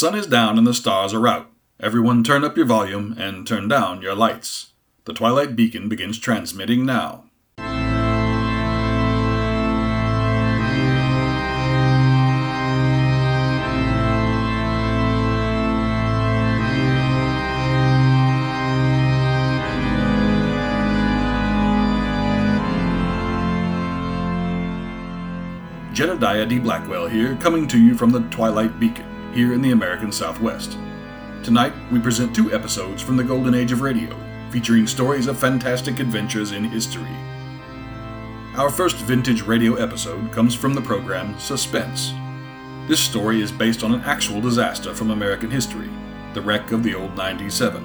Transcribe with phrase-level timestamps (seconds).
[0.00, 1.50] Sun is down and the stars are out.
[1.78, 4.72] Everyone turn up your volume and turn down your lights.
[5.04, 7.26] The Twilight Beacon begins transmitting now.
[25.92, 26.58] Jedediah D.
[26.58, 30.76] Blackwell here, coming to you from the Twilight Beacon, here in the American Southwest.
[31.42, 34.14] Tonight, we present two episodes from the Golden Age of Radio,
[34.50, 37.16] featuring stories of fantastic adventures in history.
[38.56, 42.12] Our first vintage radio episode comes from the program Suspense.
[42.88, 45.88] This story is based on an actual disaster from American history,
[46.34, 47.82] the wreck of the old 97.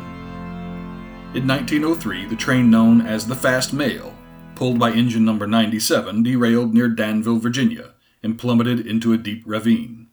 [1.35, 4.15] In 1903, the train known as the Fast Mail,
[4.55, 10.04] pulled by engine number 97, derailed near Danville, Virginia, and plummeted into a deep ravine.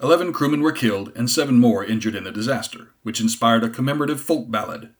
[0.00, 4.20] Eleven crewmen were killed and seven more injured in the disaster, which inspired a commemorative
[4.20, 4.90] folk ballad.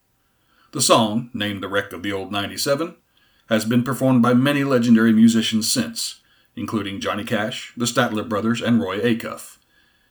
[0.73, 2.97] The song, named The Wreck of the Old 97,
[3.49, 6.21] has been performed by many legendary musicians since,
[6.57, 9.59] including Johnny Cash, the Statler Brothers, and Roy Acuff.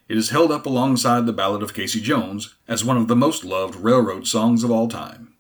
[0.08, 3.44] It is held up alongside the Ballad of Casey Jones as one of the most
[3.44, 5.34] loved railroad songs of all time.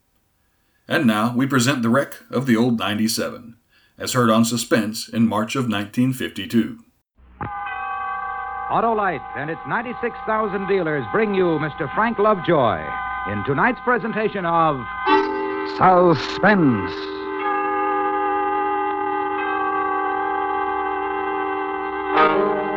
[0.89, 3.55] And now we present The Wreck of the Old 97,
[3.97, 6.83] as heard on Suspense in March of 1952.
[8.69, 11.89] Autolite and its 96,000 dealers bring you Mr.
[11.95, 12.85] Frank Lovejoy
[13.31, 14.75] in tonight's presentation of
[15.77, 16.91] Suspense.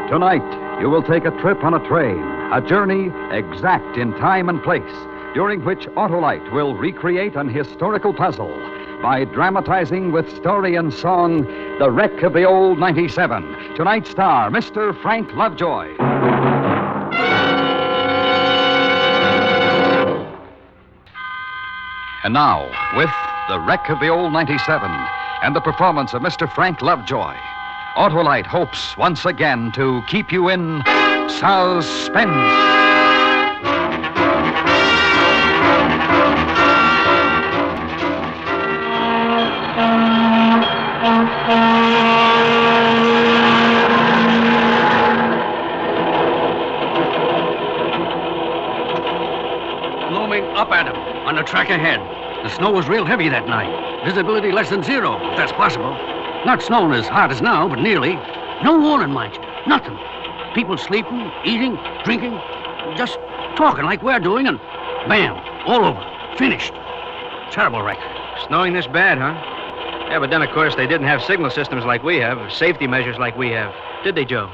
[0.08, 4.62] Tonight, you will take a trip on a train, a journey exact in time and
[4.62, 4.94] place,
[5.34, 11.44] during which Autolite will recreate an historical puzzle by dramatizing with story and song
[11.78, 13.74] The Wreck of the Old 97.
[13.74, 15.00] Tonight's star, Mr.
[15.00, 15.96] Frank Lovejoy.
[22.22, 23.10] And now, with
[23.48, 24.90] The Wreck of the Old 97
[25.42, 26.52] and the performance of Mr.
[26.54, 27.34] Frank Lovejoy,
[27.96, 30.82] Autolite hopes once again to keep you in
[31.28, 32.89] suspense.
[51.50, 51.98] Track ahead.
[52.44, 54.04] The snow was real heavy that night.
[54.04, 55.90] Visibility less than zero, if that's possible.
[56.46, 58.14] Not snowing as hard as now, but nearly.
[58.62, 59.42] No warning, mind you.
[59.66, 59.98] Nothing.
[60.54, 62.38] People sleeping, eating, drinking,
[62.96, 63.18] just
[63.56, 64.58] talking like we're doing, and
[65.08, 66.00] bam, all over.
[66.38, 66.72] Finished.
[67.50, 67.98] Terrible wreck.
[68.46, 69.34] Snowing this bad, huh?
[70.08, 72.86] Yeah, but then, of course, they didn't have signal systems like we have, or safety
[72.86, 73.74] measures like we have.
[74.04, 74.48] Did they, Joe?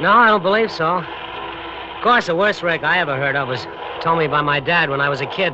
[0.00, 0.98] No, I don't believe so.
[0.98, 3.66] Of course, the worst wreck I ever heard of was
[4.00, 5.52] told me by my dad when I was a kid.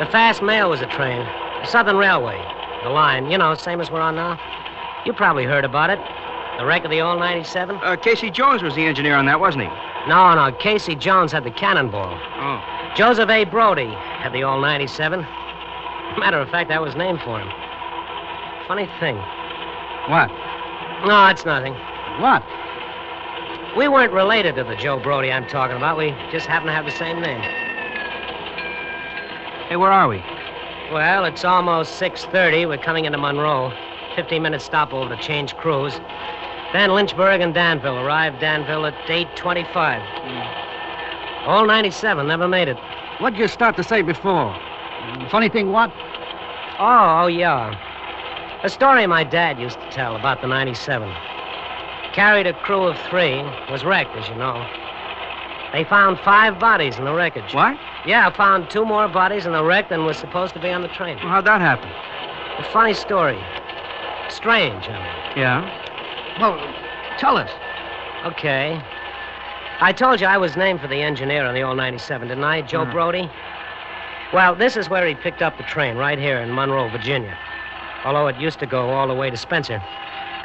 [0.00, 1.26] The fast mail was a train,
[1.60, 2.40] the Southern Railway,
[2.82, 4.40] the line, you know, same as we're on now.
[5.04, 5.98] You probably heard about it.
[6.56, 7.78] The wreck of the old 97?
[7.82, 9.70] Uh, Casey Jones was the engineer on that, wasn't he?
[10.08, 12.18] No, no, Casey Jones had the cannonball.
[12.36, 12.94] Oh.
[12.96, 13.44] Joseph A.
[13.44, 15.20] Brody had the old 97.
[16.16, 17.48] Matter of fact, that was named for him.
[18.66, 19.16] Funny thing.
[20.08, 20.28] What?
[21.04, 21.74] No, it's nothing.
[22.22, 22.42] What?
[23.76, 25.98] We weren't related to the Joe Brody I'm talking about.
[25.98, 27.69] We just happen to have the same name.
[29.70, 30.16] Hey, where are we?
[30.92, 32.66] Well, it's almost 6.30.
[32.66, 33.70] We're coming into Monroe.
[34.16, 35.94] 15-minute stopover to change crews.
[36.72, 37.96] Then Lynchburg and Danville.
[38.00, 39.70] Arrived Danville at 8.25.
[39.72, 41.48] Hmm.
[41.48, 42.76] All 97 never made it.
[43.20, 44.58] What'd you start to say before?
[45.30, 45.92] Funny thing, what?
[46.80, 47.70] Oh, oh, yeah.
[48.64, 51.08] A story my dad used to tell about the 97.
[52.12, 53.40] Carried a crew of three,
[53.70, 54.66] was wrecked, as you know.
[55.72, 57.54] They found five bodies in the wreckage.
[57.54, 57.78] What?
[58.04, 60.88] Yeah, found two more bodies in the wreck than was supposed to be on the
[60.88, 61.16] train.
[61.18, 61.88] Well, how'd that happen?
[62.58, 63.38] A funny story.
[64.28, 65.38] Strange, I mean.
[65.38, 66.38] Yeah?
[66.40, 66.58] Well,
[67.18, 67.50] tell us.
[68.24, 68.80] Okay.
[69.80, 72.62] I told you I was named for the engineer on the old 97, didn't I?
[72.62, 72.92] Joe Mhm.
[72.92, 73.30] Brody?
[74.32, 77.36] Well, this is where he picked up the train, right here in Monroe, Virginia.
[78.04, 79.80] Although it used to go all the way to Spencer.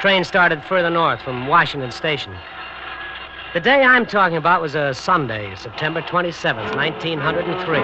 [0.00, 2.34] Train started further north from Washington Station.
[3.56, 7.78] The day I'm talking about was a Sunday, September 27th, 1903.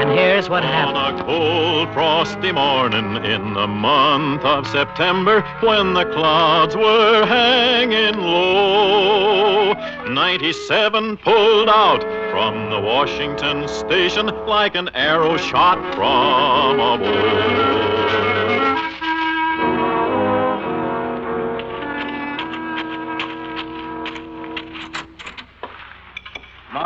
[0.00, 0.96] And here's what happened.
[0.96, 8.18] On a cold, frosty morning in the month of September, when the clouds were hanging
[8.18, 9.74] low,
[10.08, 12.00] 97 pulled out
[12.30, 18.05] from the Washington station like an arrow shot from a bow.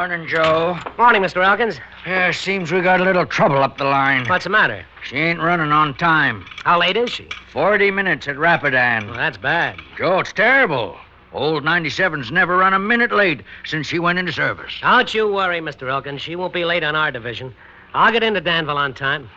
[0.00, 0.79] Morning, Joe.
[0.97, 1.44] Morning, Mr.
[1.44, 1.79] Elkins.
[2.06, 4.26] Yeah, seems we got a little trouble up the line.
[4.29, 4.87] What's the matter?
[5.05, 6.47] She ain't running on time.
[6.64, 7.29] How late is she?
[7.52, 9.08] Forty minutes at Rapidan.
[9.08, 9.79] Well, that's bad.
[9.99, 10.97] Joe, it's terrible.
[11.35, 14.73] Old 97's never run a minute late since she went into service.
[14.81, 15.91] Don't you worry, Mr.
[15.91, 16.23] Elkins.
[16.23, 17.55] She won't be late on our division.
[17.93, 19.29] I'll get into Danville on time.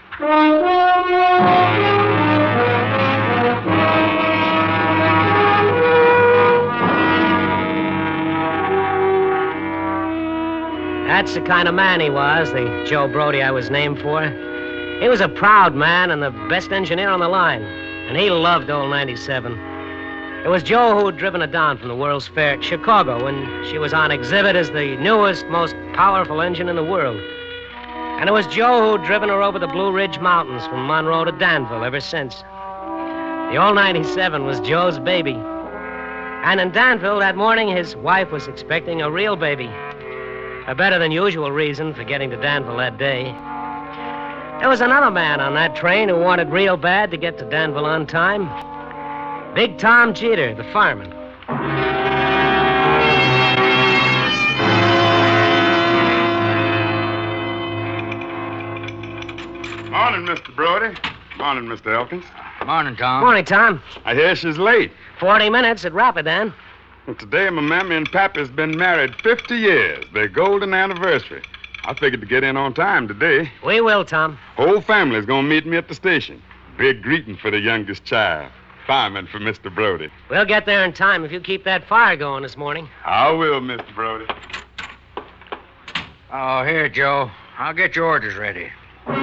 [11.13, 14.24] That's the kind of man he was, the Joe Brody I was named for.
[15.00, 18.71] He was a proud man and the best engineer on the line, and he loved
[18.71, 19.51] old 97.
[20.44, 23.77] It was Joe who'd driven her down from the World's Fair at Chicago when she
[23.77, 27.21] was on exhibit as the newest, most powerful engine in the world.
[28.19, 31.31] And it was Joe who'd driven her over the Blue Ridge Mountains from Monroe to
[31.33, 32.42] Danville ever since.
[33.51, 35.36] The old 97 was Joe's baby.
[35.36, 39.69] And in Danville that morning, his wife was expecting a real baby.
[40.65, 43.24] A better than usual reason for getting to Danville that day.
[44.60, 47.86] There was another man on that train who wanted real bad to get to Danville
[47.86, 48.45] on time.
[49.56, 51.10] Big Tom Jeter, the fireman.
[59.92, 60.56] Morning, Mr.
[60.56, 60.98] Brody.
[61.38, 61.94] Morning, Mr.
[61.94, 62.24] Elkins.
[62.65, 63.21] Morning, Tom.
[63.21, 63.81] Morning, Tom.
[64.06, 64.94] I hear she's late.
[65.19, 66.54] 40 minutes at Rapidan.
[67.06, 70.06] Well, today, my mammy and pappy's been married 50 years.
[70.14, 71.42] Their golden anniversary.
[71.84, 73.52] I figured to get in on time today.
[73.66, 74.38] We will, Tom.
[74.56, 76.42] Whole family's gonna meet me at the station.
[76.78, 78.50] Big greeting for the youngest child.
[78.88, 79.74] Fireman for Mr.
[79.74, 80.10] Brody.
[80.30, 82.88] We'll get there in time if you keep that fire going this morning.
[83.04, 83.94] I will, Mr.
[83.94, 84.26] Brody.
[86.32, 87.30] Oh, here, Joe.
[87.58, 88.72] I'll get your orders ready.
[89.08, 89.16] They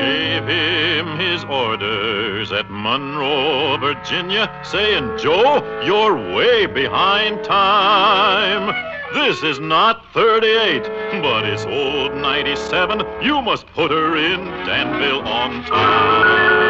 [0.00, 2.29] gave him his orders
[2.60, 8.68] at Monroe, Virginia, saying, Joe, you're way behind time.
[9.14, 10.82] This is not 38,
[11.22, 13.00] but it's old 97.
[13.22, 16.60] You must put her in Danville on time.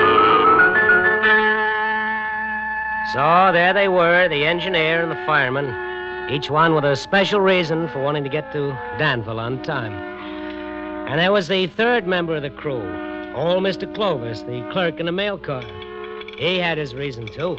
[3.12, 7.88] So there they were, the engineer and the fireman, each one with a special reason
[7.88, 9.94] for wanting to get to Danville on time.
[11.08, 13.09] And there was the third member of the crew,
[13.40, 13.92] old Mr.
[13.94, 15.64] Clovis, the clerk in the mail car.
[16.36, 17.58] He had his reason, too.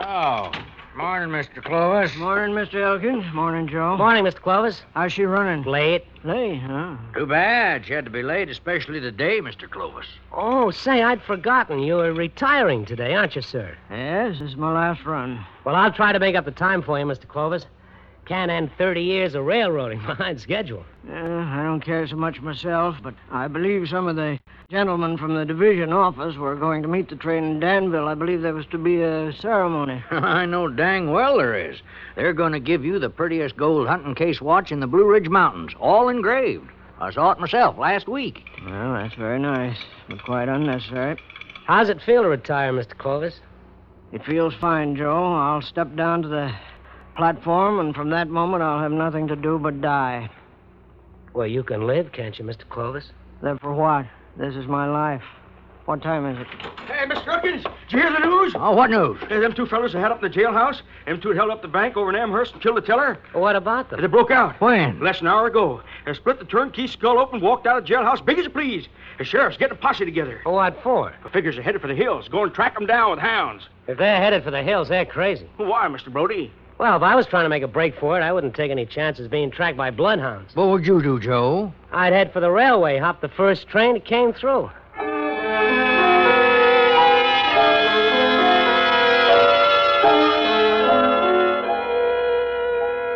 [0.00, 0.50] Oh,
[0.96, 1.62] morning, Mr.
[1.62, 2.14] Clovis.
[2.16, 2.82] Morning, Mr.
[2.82, 3.24] Elkins.
[3.34, 3.96] Morning, Joe.
[3.96, 4.40] Morning, Mr.
[4.40, 4.82] Clovis.
[4.94, 5.64] How's she running?
[5.64, 6.04] Late.
[6.24, 6.96] Late, huh?
[7.14, 7.86] Too bad.
[7.86, 9.68] She had to be late, especially today, Mr.
[9.68, 10.06] Clovis.
[10.32, 11.80] Oh, say, I'd forgotten.
[11.80, 13.76] You were retiring today, aren't you, sir?
[13.90, 15.44] Yes, this is my last run.
[15.64, 17.28] Well, I'll try to make up the time for you, Mr.
[17.28, 17.66] Clovis.
[18.26, 20.84] Can't end 30 years of railroading behind schedule.
[21.08, 24.38] Uh, I don't care so much myself, but I believe some of the
[24.70, 28.06] gentlemen from the division office were going to meet the train in Danville.
[28.06, 30.04] I believe there was to be a ceremony.
[30.10, 31.80] I know dang well there is.
[32.14, 35.28] They're going to give you the prettiest gold hunting case watch in the Blue Ridge
[35.28, 36.70] Mountains, all engraved.
[37.00, 38.44] I saw it myself last week.
[38.64, 39.78] Well, that's very nice,
[40.08, 41.18] but quite unnecessary.
[41.66, 42.96] How's it feel to retire, Mr.
[42.96, 43.40] Clovis?
[44.12, 45.34] It feels fine, Joe.
[45.34, 46.52] I'll step down to the
[47.16, 50.28] platform, and from that moment I'll have nothing to do but die.
[51.34, 52.68] Well, you can live, can't you, Mr.
[52.68, 53.10] Clovis?
[53.42, 54.06] Then for what?
[54.36, 55.22] This is my life.
[55.84, 56.46] What time is it?
[56.86, 57.26] Hey, Mr.
[57.26, 58.52] Elkins, did you hear the news?
[58.54, 59.18] Oh, what news?
[59.28, 61.60] Hey, them two fellas that had up in the jailhouse, them two that held up
[61.60, 63.18] the bank over in Amherst and killed the teller.
[63.32, 64.00] What about them?
[64.00, 64.60] They broke out.
[64.60, 65.00] When?
[65.00, 65.82] Less than an hour ago.
[66.06, 68.86] They split the turnkey skull open, walked out of the jailhouse big as you please.
[69.18, 70.40] The sheriff's getting a posse together.
[70.46, 71.12] Oh, what for?
[71.24, 72.28] The figures are headed for the hills.
[72.28, 73.64] Go and track them down with hounds.
[73.88, 75.48] If they're headed for the hills, they're crazy.
[75.56, 76.12] Why, Mr.
[76.12, 76.52] Brody?
[76.82, 78.84] Well, if I was trying to make a break for it, I wouldn't take any
[78.84, 80.56] chances being tracked by bloodhounds.
[80.56, 81.72] What would you do, Joe?
[81.92, 84.68] I'd head for the railway, hop the first train that came through.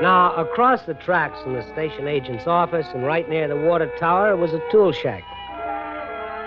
[0.00, 4.37] Now, across the tracks from the station agent's office and right near the water tower
[4.37, 5.25] was a tool shack.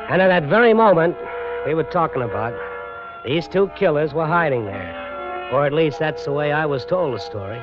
[0.10, 1.18] And at that very moment
[1.66, 2.58] we were talking about,
[3.26, 5.09] these two killers were hiding there.
[5.52, 7.58] Or at least that's the way I was told the story.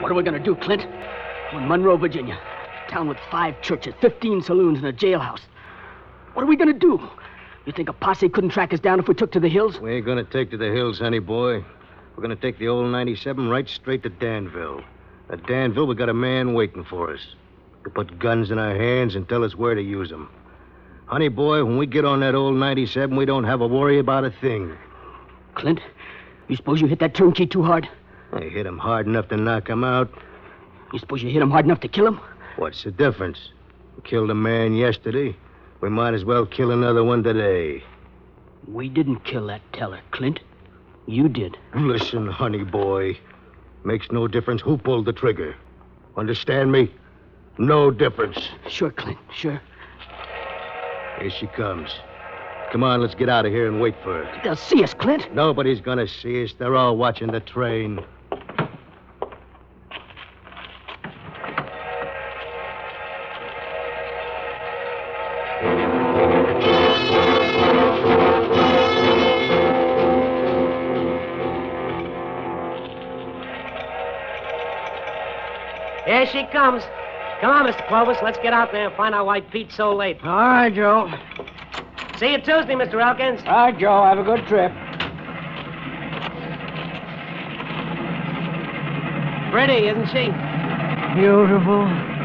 [0.00, 0.86] What are we going to do, Clint?
[1.52, 2.38] We're in Monroe, Virginia.
[2.86, 5.40] A town with five churches, 15 saloons, and a jailhouse.
[6.34, 7.00] What are we going to do?
[7.66, 9.80] You think a posse couldn't track us down if we took to the hills?
[9.80, 11.64] We ain't gonna take to the hills, honey boy.
[12.14, 14.82] We're gonna take the old 97 right straight to Danville.
[15.30, 17.34] At Danville, we got a man waiting for us.
[17.86, 20.28] To put guns in our hands and tell us where to use 'em.
[21.04, 24.24] Honey boy, when we get on that old 97, we don't have a worry about
[24.24, 24.72] a thing.
[25.54, 25.80] Clint,
[26.48, 27.88] you suppose you hit that turnkey too hard?
[28.32, 30.10] I hit him hard enough to knock him out.
[30.92, 32.18] You suppose you hit him hard enough to kill him?
[32.56, 33.52] What's the difference?
[34.02, 35.36] Killed a man yesterday.
[35.80, 37.84] We might as well kill another one today.
[38.66, 40.40] We didn't kill that teller, Clint.
[41.06, 41.56] You did.
[41.72, 43.16] Listen, honey boy.
[43.84, 45.54] Makes no difference who pulled the trigger.
[46.16, 46.90] Understand me?
[47.58, 48.38] No difference.
[48.68, 49.60] Sure, Clint, sure.
[51.20, 51.90] Here she comes.
[52.70, 54.40] Come on, let's get out of here and wait for her.
[54.44, 55.32] They'll see us, Clint.
[55.34, 56.52] Nobody's gonna see us.
[56.58, 58.04] They're all watching the train.
[76.04, 76.82] Here she comes.
[77.40, 77.86] Come on, Mr.
[77.88, 78.16] Clovis.
[78.22, 80.18] Let's get out there and find out why Pete's so late.
[80.22, 81.12] All right, Joe.
[82.18, 83.02] See you Tuesday, Mr.
[83.02, 83.40] Elkins.
[83.46, 84.02] All right, Joe.
[84.04, 84.72] Have a good trip.
[89.52, 90.32] Pretty, isn't she?
[91.20, 92.15] Beautiful.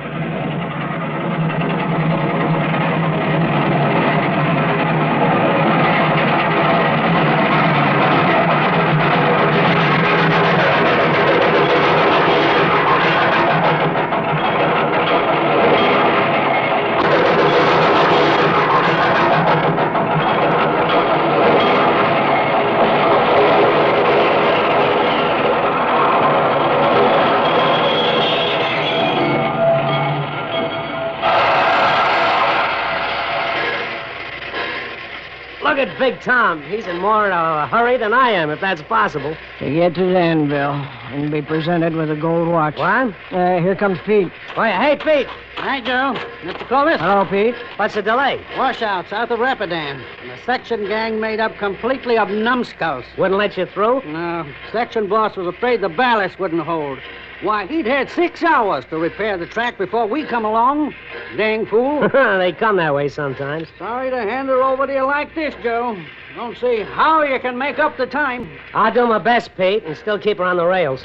[35.72, 36.62] Look at Big Tom.
[36.64, 39.38] He's in more of a hurry than I am, if that's possible.
[39.60, 40.74] To get to Danville
[41.14, 42.76] and be presented with a gold watch.
[42.76, 43.16] What?
[43.32, 44.30] Uh, here comes Pete.
[44.56, 45.28] Why, hey, Pete.
[45.56, 46.20] Hi, Joe.
[46.44, 46.68] Mr.
[46.68, 47.00] Clovis.
[47.00, 47.56] Hello, Pete.
[47.78, 48.46] What's the delay?
[48.58, 50.04] Washout south of Rapidan.
[50.22, 53.06] And a section gang made up completely of numbskulls.
[53.18, 54.04] Wouldn't let you through?
[54.04, 54.54] No.
[54.74, 57.00] Section boss was afraid the ballast wouldn't hold.
[57.42, 60.94] Why, he'd had six hours to repair the track before we come along.
[61.38, 62.08] Dang fool.
[62.14, 63.68] they come that way sometimes.
[63.80, 65.98] Sorry to hand her over to you like this, Joe.
[66.36, 68.48] Don't see how you can make up the time.
[68.76, 71.02] I'll do my best, Pete, and still keep her on the rails.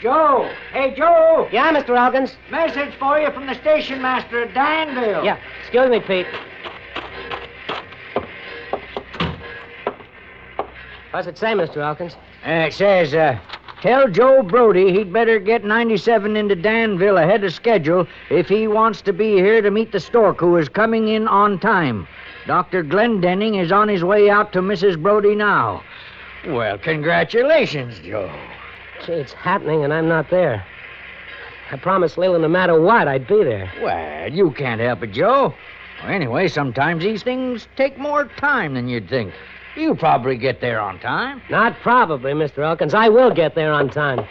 [0.00, 0.48] Joe!
[0.72, 1.48] Hey, Joe!
[1.50, 1.98] Yeah, Mr.
[1.98, 2.36] Elkins?
[2.50, 5.24] Message for you from the station master at Danville.
[5.24, 5.38] Yeah.
[5.62, 6.26] Excuse me, Pete.
[11.10, 11.78] What's it say, Mr.
[11.78, 12.14] Elkins?
[12.46, 13.38] Uh, it says, uh,
[13.84, 19.02] tell Joe Brody he'd better get 97 into Danville ahead of schedule if he wants
[19.02, 22.08] to be here to meet the stork who is coming in on time.
[22.46, 22.82] Dr.
[22.82, 25.02] Glendenning is on his way out to Mrs.
[25.02, 25.82] Brody now.
[26.46, 28.34] Well, congratulations, Joe.
[29.04, 30.64] Gee, it's happening, and I'm not there.
[31.70, 33.70] I promised Leland no matter what, I'd be there.
[33.82, 35.52] Well, you can't help it, Joe.
[36.02, 39.34] Well, anyway, sometimes these things take more time than you'd think.
[39.76, 41.42] You'll probably get there on time.
[41.50, 42.58] Not probably, Mr.
[42.58, 42.94] Elkins.
[42.94, 44.24] I will get there on time.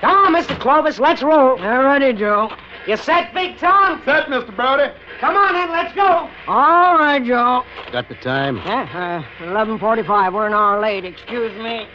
[0.00, 0.58] Come on, Mr.
[0.60, 1.60] Clovis, let's roll.
[1.60, 2.50] All righty, Joe.
[2.86, 4.00] You set, Big Tom?
[4.04, 4.54] Set, Mr.
[4.54, 4.92] Brody.
[5.20, 6.28] Come on, then, let's go.
[6.46, 7.64] All right, Joe.
[7.92, 8.56] Got the time?
[8.58, 10.32] Yeah, uh, 11.45.
[10.32, 11.04] We're an hour late.
[11.04, 11.86] Excuse me.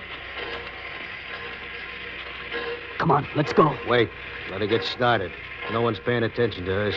[2.98, 3.75] Come on, let's go.
[3.88, 4.10] Wait.
[4.52, 5.32] Let her get started.
[5.72, 6.96] No one's paying attention to us.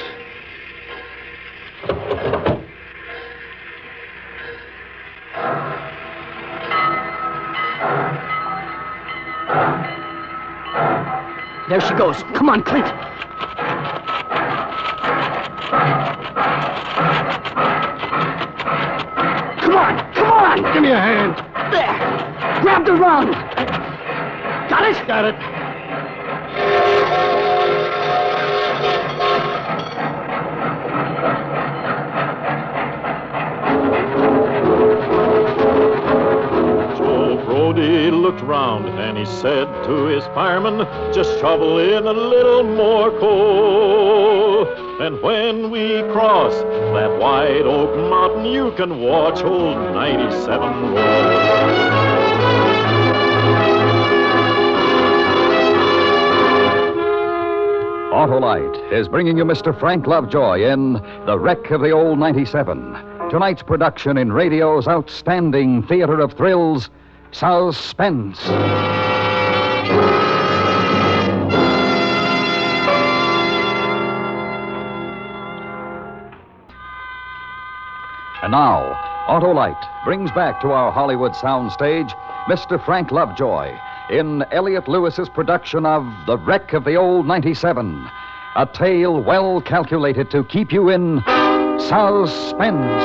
[11.69, 12.23] There she goes.
[12.35, 12.87] Come on, Clint.
[19.61, 20.73] Come on, come on.
[20.73, 21.35] Give me a hand.
[21.73, 22.63] There.
[22.63, 23.33] Grab the rung.
[24.69, 25.07] Got it?
[25.09, 25.56] Got it.
[38.47, 44.67] Round and he said to his fireman, just shovel in a little more coal.
[45.01, 52.27] And when we cross that white oak mountain, you can watch old 97 roll.
[58.17, 59.79] Autolite is bringing you Mr.
[59.79, 60.95] Frank Lovejoy in
[61.27, 62.93] The Wreck of the Old 97.
[63.29, 66.89] Tonight's production in radio's outstanding theater of thrills,
[67.33, 68.39] Suspense.
[78.43, 78.95] And now,
[79.27, 82.13] Autolite brings back to our Hollywood soundstage
[82.47, 82.83] Mr.
[82.85, 83.77] Frank Lovejoy
[84.09, 88.09] in Elliot Lewis's production of The Wreck of the Old 97,
[88.55, 91.23] a tale well calculated to keep you in
[91.81, 93.03] suspense.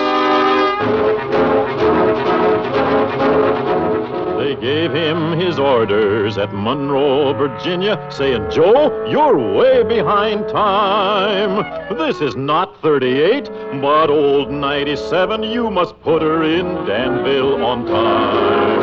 [5.52, 11.98] His orders at Monroe, Virginia, saying, Joe, you're way behind time.
[11.98, 13.50] This is not 38,
[13.82, 15.44] but old 97.
[15.44, 18.82] You must put her in Danville on time.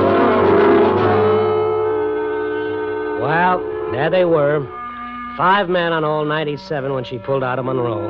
[3.22, 3.60] Well,
[3.92, 4.60] there they were.
[5.38, 8.08] Five men on old 97 when she pulled out of Monroe.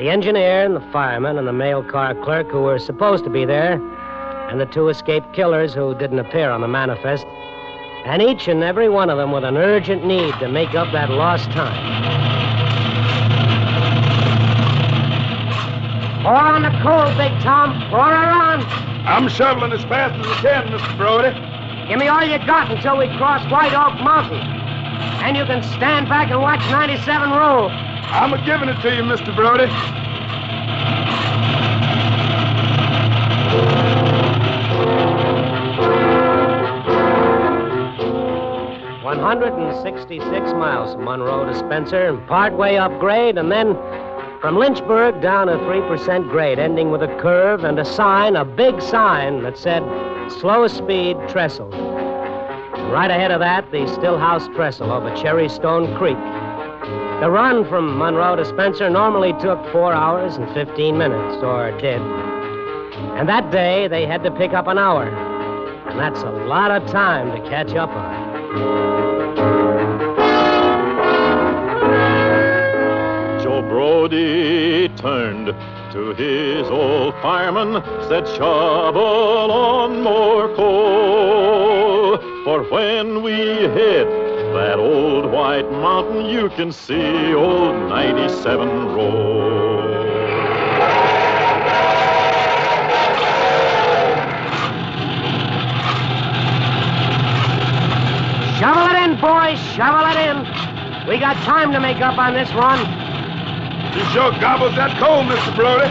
[0.00, 3.44] The engineer and the fireman and the mail car clerk who were supposed to be
[3.44, 3.74] there,
[4.50, 7.24] and the two escaped killers who didn't appear on the manifest.
[8.04, 11.10] And each and every one of them with an urgent need to make up that
[11.10, 11.98] lost time.
[16.22, 17.72] Pour on the coal, Big Tom.
[17.90, 18.60] Pour her on.
[19.06, 20.96] I'm shoveling as fast as I can, Mr.
[20.96, 21.32] Brody.
[21.88, 24.40] Give me all you got until we cross White Oak Mountain.
[25.24, 27.70] And you can stand back and watch 97 roll.
[27.70, 29.34] I'm a giving it to you, Mr.
[29.34, 29.68] Brody.
[39.08, 43.74] 166 miles from Monroe to Spencer, partway up grade, and then
[44.42, 48.82] from Lynchburg down a 3% grade, ending with a curve and a sign, a big
[48.82, 49.82] sign that said,
[50.40, 51.70] Slow Speed Trestle.
[52.92, 56.18] Right ahead of that, the Stillhouse Trestle over Cherrystone Creek.
[57.22, 62.02] The run from Monroe to Spencer normally took four hours and 15 minutes, or did.
[63.16, 65.08] And that day, they had to pick up an hour.
[65.08, 68.27] And that's a lot of time to catch up on.
[73.42, 75.54] Joe Brody turned
[75.92, 82.18] to his old fireman, said, Shovel on more coal.
[82.44, 84.08] For when we hit
[84.54, 89.38] that old white mountain, you can see old 97 roll.
[98.58, 99.58] Shovel it in, boys.
[99.74, 100.38] Shovel it in.
[101.08, 102.78] We got time to make up on this run.
[103.96, 105.54] You sure gobbles that coal, Mr.
[105.56, 105.88] Brody.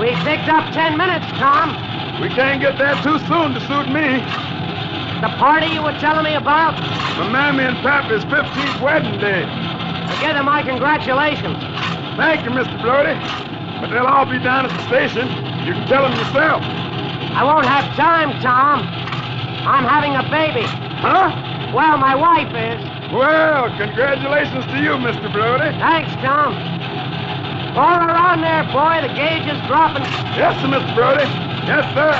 [0.00, 1.72] We picked up ten minutes, Tom.
[2.20, 4.20] We can't get there too soon to suit me.
[5.22, 6.74] The party you were telling me about?
[7.18, 9.42] My mammy and papa's 15th wedding day.
[9.42, 11.58] I give them my congratulations.
[12.16, 12.80] Thank you, Mr.
[12.82, 13.14] Brody.
[13.80, 15.26] But they'll all be down at the station.
[15.66, 16.62] You can tell them yourself.
[16.62, 18.82] I won't have time, Tom.
[19.66, 20.66] I'm having a baby.
[20.98, 21.47] Huh?
[21.74, 23.12] Well, my wife is.
[23.12, 25.30] Well, congratulations to you, Mr.
[25.32, 25.76] Brody.
[25.78, 26.54] Thanks, Tom.
[27.74, 29.06] Pour her on there, boy.
[29.06, 30.02] The gauge is dropping.
[30.34, 30.94] Yes, sir, Mr.
[30.94, 31.24] Brody.
[31.68, 32.14] Yes, sir.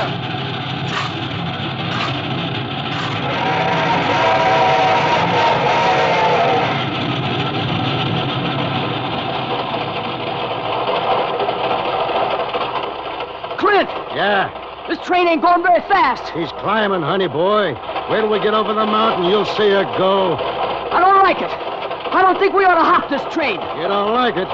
[13.58, 13.88] Clint!
[14.14, 16.32] Yeah, This train ain't going very fast.
[16.32, 17.74] He's climbing, honey boy.
[18.11, 20.33] Wait till we get over the mountain, you'll see her go.
[20.35, 21.51] I don't like it.
[21.51, 23.61] I don't think we ought to hop this train.
[23.77, 24.49] You don't like it?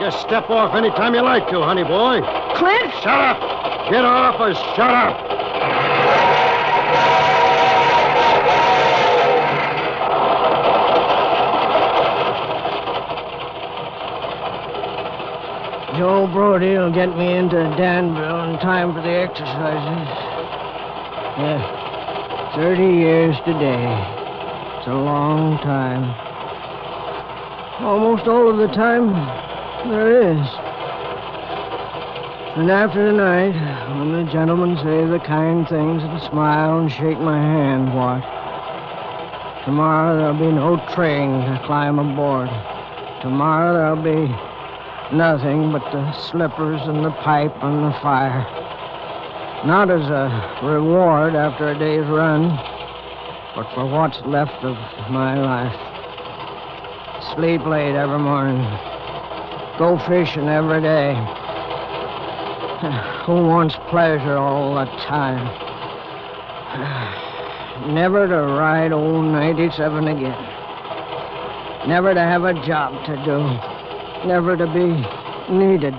[0.00, 2.20] Just step off any time you like to, honey boy.
[2.56, 2.92] Clint?
[3.04, 3.90] Shut up!
[3.90, 5.36] Get off or shut up!
[15.96, 20.08] Joe Brody will get me into Danville in time for the exercises.
[21.38, 21.85] Yeah,
[22.56, 23.84] 30 years today.
[24.78, 26.04] It's a long time.
[27.84, 29.12] Almost all of the time
[29.90, 30.46] there is.
[32.56, 33.52] And after tonight,
[33.98, 38.24] when the gentlemen say the kind things and smile and shake my hand, what?
[39.66, 42.48] Tomorrow there'll be no train to climb aboard.
[43.20, 44.34] Tomorrow there'll be
[45.12, 48.65] Nothing but the slippers and the pipe and the fire.
[49.64, 52.54] Not as a reward after a day's run,
[53.54, 54.76] but for what's left of
[55.10, 55.74] my life.
[57.34, 58.60] Sleep late every morning.
[59.78, 61.14] Go fishing every day.
[63.26, 65.46] Who wants pleasure all the time?
[67.94, 70.36] Never to ride old 97 again.
[71.88, 73.58] Never to have a job to do
[74.26, 74.88] never to be
[75.52, 75.94] needed.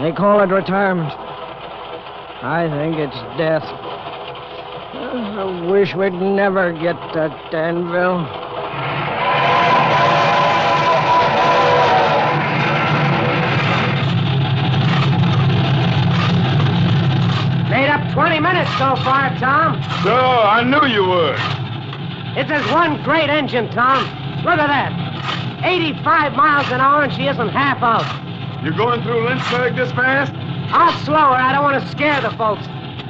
[0.00, 1.25] They call it retirement.
[2.42, 3.62] I think it's death.
[3.64, 8.26] I wish we'd never get to Danville.
[17.70, 19.82] Made up 20 minutes so far, Tom.
[20.04, 21.36] So, I knew you would.
[22.36, 24.04] It's as one great engine, Tom.
[24.44, 24.92] Look at that.
[25.64, 28.04] 85 miles an hour and she isn't half out.
[28.62, 30.32] You're going through Lynchburg this fast?
[30.72, 31.40] I'll slow her.
[31.40, 32.66] I don't want to scare the folks.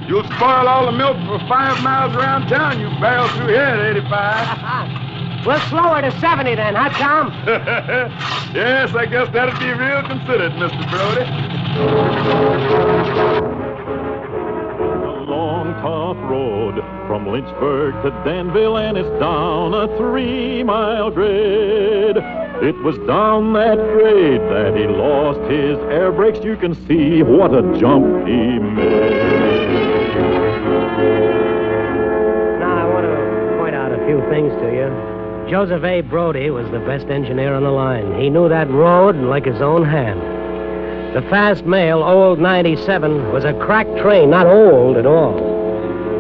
[0.09, 2.79] You'll spoil all the milk for five miles around town.
[2.79, 5.03] You barrel through here at 85.
[5.47, 7.31] We'll slow her to 70 then, huh, Tom?
[8.53, 10.90] yes, I guess that'd be real considered, Mr.
[10.90, 11.23] Brody.
[15.05, 22.16] A long, tough road from Lynchburg to Danville, and it's down a three mile grade.
[22.62, 26.40] It was down that grade that he lost his air brakes.
[26.42, 29.11] You can see what a jump he made.
[32.59, 35.51] Now, I want to point out a few things to you.
[35.51, 36.01] Joseph A.
[36.01, 38.19] Brody was the best engineer on the line.
[38.19, 40.21] He knew that road like his own hand.
[41.14, 45.37] The fast mail, old 97, was a crack train, not old at all.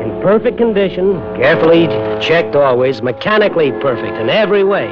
[0.02, 1.86] In perfect condition, carefully
[2.20, 4.86] checked always, mechanically perfect in every way.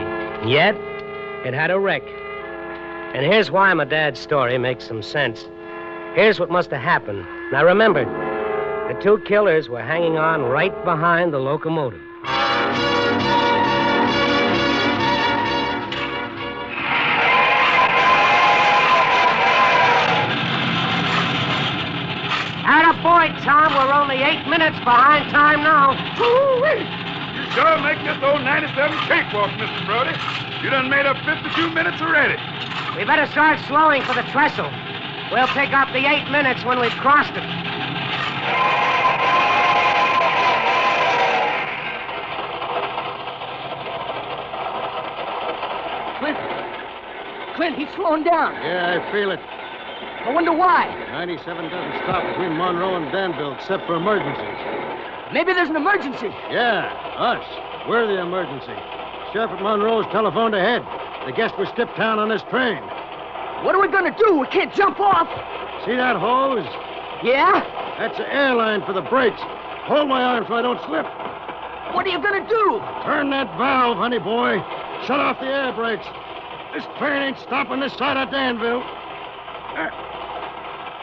[0.47, 0.75] Yet,
[1.45, 2.03] it had a wreck.
[3.15, 5.47] And here's why my dad's story makes some sense.
[6.15, 7.25] Here's what must have happened.
[7.53, 8.05] Now remember,
[8.93, 12.01] the two killers were hanging on right behind the locomotive.
[22.67, 23.75] Atta boy, Tom.
[23.77, 25.93] We're only eight minutes behind time now.
[26.19, 29.85] Ooh, You sure make this old 97 cakewalk, Mr.
[29.87, 30.17] Brody.
[30.65, 32.41] You done made up 52 minutes already.
[32.97, 34.73] We better start slowing for the trestle.
[35.31, 37.45] We'll pick up the eight minutes when we've crossed it.
[46.17, 46.39] Clint.
[47.57, 48.55] Clint, he's slowing down.
[48.65, 49.41] Yeah, I feel it.
[49.41, 50.89] I wonder why.
[51.13, 54.57] 97 doesn't stop between Monroe and Danville except for emergencies.
[55.31, 56.33] Maybe there's an emergency.
[56.49, 57.45] Yeah, us.
[57.87, 58.73] We're the emergency.
[59.35, 60.87] Sheriff Monroe's telephoned ahead.
[61.27, 62.79] The guest will skip town on this train.
[63.67, 64.39] What are we gonna do?
[64.39, 65.27] We can't jump off.
[65.85, 66.63] See that hose?
[67.27, 67.59] Yeah?
[67.99, 69.41] That's the airline for the brakes.
[69.91, 71.03] Hold my arm so I don't slip.
[71.99, 72.79] What are you gonna do?
[73.03, 74.63] Turn that valve, honey boy.
[75.03, 76.07] Shut off the air brakes.
[76.73, 78.87] This train ain't stopping this side of Danville.
[78.87, 79.91] Uh,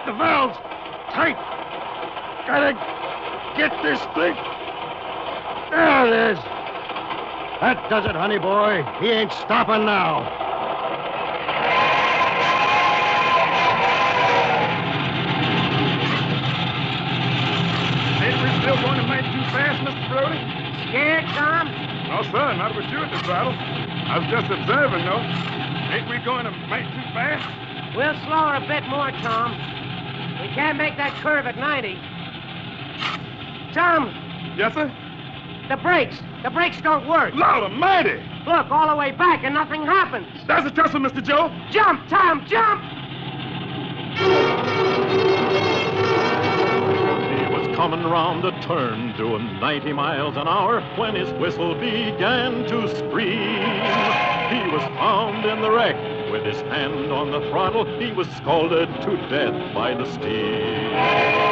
[0.08, 0.56] the valve's
[1.12, 1.36] tight.
[2.48, 2.80] Gotta
[3.60, 4.39] get this thing.
[5.67, 6.61] There it is.
[7.62, 8.84] That does it, honey boy.
[9.00, 10.26] He ain't stopping now.
[18.21, 20.10] Ain't we still going a mite too fast, Mr.
[20.10, 20.38] Brody?
[20.89, 21.67] Scared, Tom?
[22.10, 23.54] No, sir, not with you at the throttle.
[23.54, 25.21] I was just observing, though.
[25.93, 27.45] Ain't we going a mite too fast?
[27.95, 29.54] We'll slow her a bit more, Tom.
[30.41, 31.95] We can't make that curve at 90.
[33.74, 34.13] Tom,
[34.58, 34.91] Yes, sir?
[35.69, 36.21] the brakes.
[36.43, 37.36] The brakes don't work.
[37.36, 38.19] Lord almighty!
[38.47, 40.25] Look, all the way back and nothing happens.
[40.47, 41.23] There's a tussle, Mr.
[41.23, 41.51] Joe.
[41.69, 42.82] Jump, Tom, jump!
[47.38, 52.65] He was coming round the turn doing 90 miles an hour when his whistle began
[52.69, 53.62] to scream.
[54.49, 55.95] He was found in the wreck
[56.32, 57.86] with his hand on the throttle.
[57.99, 61.50] He was scalded to death by the steam.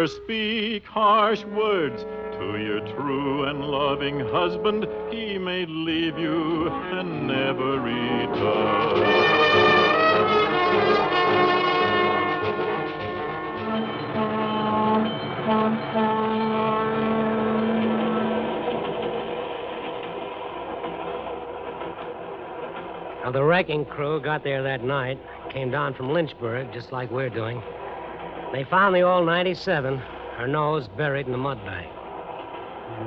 [0.00, 4.86] Never speak harsh words to your true and loving husband.
[5.10, 9.00] He may leave you and never return.
[23.22, 25.18] Now, the wrecking crew got there that night,
[25.50, 27.62] came down from Lynchburg, just like we're doing.
[28.52, 31.88] They found the old 97, her nose buried in the mud bank.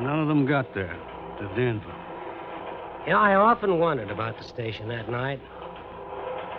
[0.02, 0.96] None of them got there
[1.40, 1.92] to Danville.
[3.06, 5.42] You know, I often wondered about the station that night.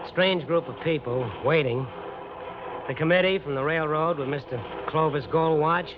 [0.08, 1.86] Strange group of people waiting.
[2.86, 4.62] The committee from the railroad with Mr.
[4.86, 5.88] Clovis Goldwatch.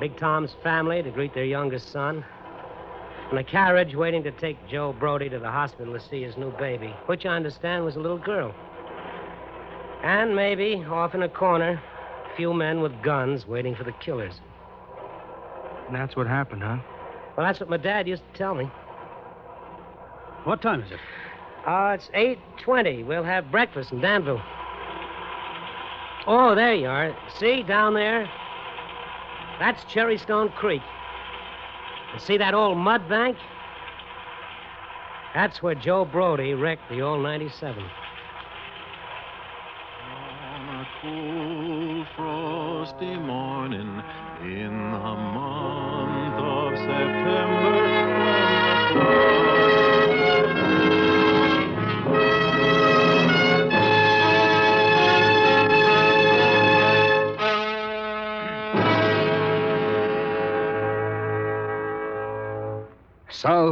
[0.00, 2.24] Big Tom's family to greet their youngest son.
[3.30, 6.50] And a carriage waiting to take Joe Brody to the hospital to see his new
[6.58, 8.52] baby, which I understand was a little girl.
[10.02, 11.80] And maybe, off in a corner,
[12.36, 14.34] few men with guns waiting for the killers.
[15.86, 16.78] And that's what happened, huh?
[17.36, 18.70] Well, that's what my dad used to tell me.
[20.44, 20.98] What time is it?
[21.66, 23.06] Uh, it's 8.20.
[23.06, 24.42] We'll have breakfast in Danville.
[26.26, 27.16] Oh, there you are.
[27.38, 28.28] See, down there?
[29.58, 30.82] That's Cherrystone Creek.
[32.12, 33.36] And see that old mud bank?
[35.34, 37.82] That's where Joe Brody wrecked the old 97.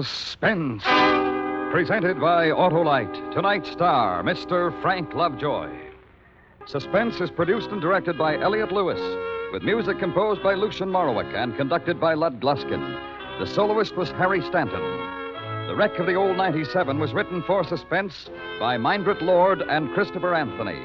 [0.02, 0.82] Suspense.
[1.72, 3.32] Presented by Autolite.
[3.34, 4.72] Tonight's star, Mr.
[4.80, 5.68] Frank Lovejoy.
[6.64, 9.00] Suspense is produced and directed by Elliot Lewis,
[9.52, 12.98] with music composed by Lucien Moraweck and conducted by Lud Gluskin.
[13.40, 14.80] The soloist was Harry Stanton.
[15.66, 20.34] The Wreck of the Old 97 was written for Suspense by Mindret Lord and Christopher
[20.34, 20.80] Anthony.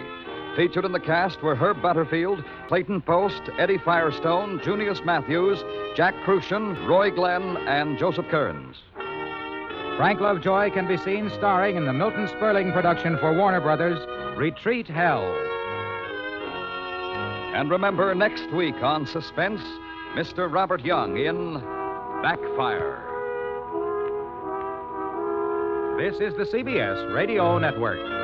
[0.56, 5.64] Featured in the cast were Herb Butterfield, Clayton Post, Eddie Firestone, Junius Matthews,
[5.96, 8.78] Jack Kruschen, Roy Glenn, and Joseph Kearns.
[9.98, 13.98] Frank Lovejoy can be seen starring in the Milton Sperling production for Warner Brothers,
[14.38, 15.24] Retreat Hell.
[17.56, 19.62] And remember, next week on Suspense,
[20.16, 20.52] Mr.
[20.52, 21.54] Robert Young in
[22.22, 23.04] Backfire.
[25.98, 28.15] This is the CBS Radio Network.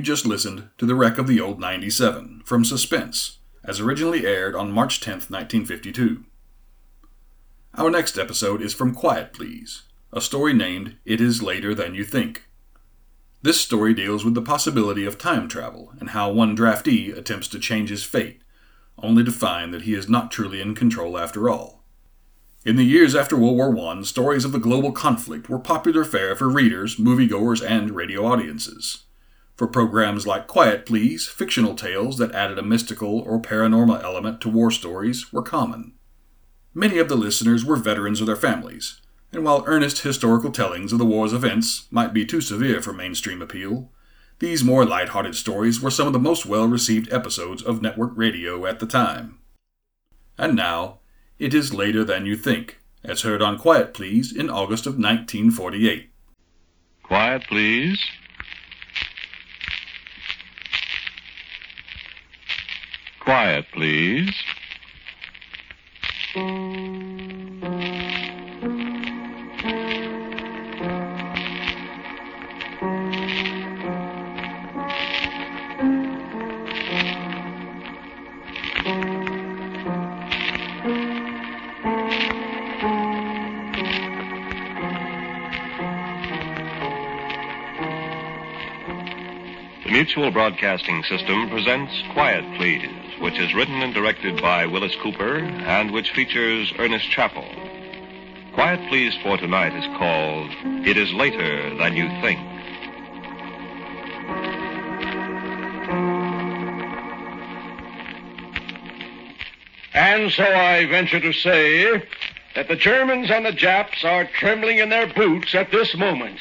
[0.00, 4.54] You just listened to The Wreck of the Old 97 from Suspense, as originally aired
[4.56, 6.24] on March 10, 1952.
[7.74, 12.04] Our next episode is from Quiet Please, a story named It Is Later Than You
[12.04, 12.44] Think.
[13.42, 17.58] This story deals with the possibility of time travel and how one draftee attempts to
[17.58, 18.40] change his fate,
[19.02, 21.84] only to find that he is not truly in control after all.
[22.64, 26.34] In the years after World War I, stories of the global conflict were popular fare
[26.34, 29.04] for readers, moviegoers, and radio audiences.
[29.60, 34.48] For programs like Quiet Please, fictional tales that added a mystical or paranormal element to
[34.48, 35.92] war stories were common.
[36.72, 40.98] Many of the listeners were veterans of their families, and while earnest historical tellings of
[40.98, 43.92] the war's events might be too severe for mainstream appeal,
[44.38, 48.80] these more light-hearted stories were some of the most well-received episodes of network radio at
[48.80, 49.40] the time.
[50.38, 51.00] And now,
[51.38, 56.08] it is later than you think, as heard on Quiet Please in August of 1948.
[57.02, 58.00] Quiet, please.
[63.20, 64.34] Quiet, please.
[89.90, 95.38] The Mutual Broadcasting System presents Quiet Please, which is written and directed by Willis Cooper
[95.38, 97.48] and which features Ernest Chappell.
[98.54, 100.50] Quiet Please for tonight is called
[100.86, 102.40] It Is Later Than You Think.
[109.92, 112.02] And so I venture to say
[112.54, 116.38] that the Germans and the Japs are trembling in their boots at this moment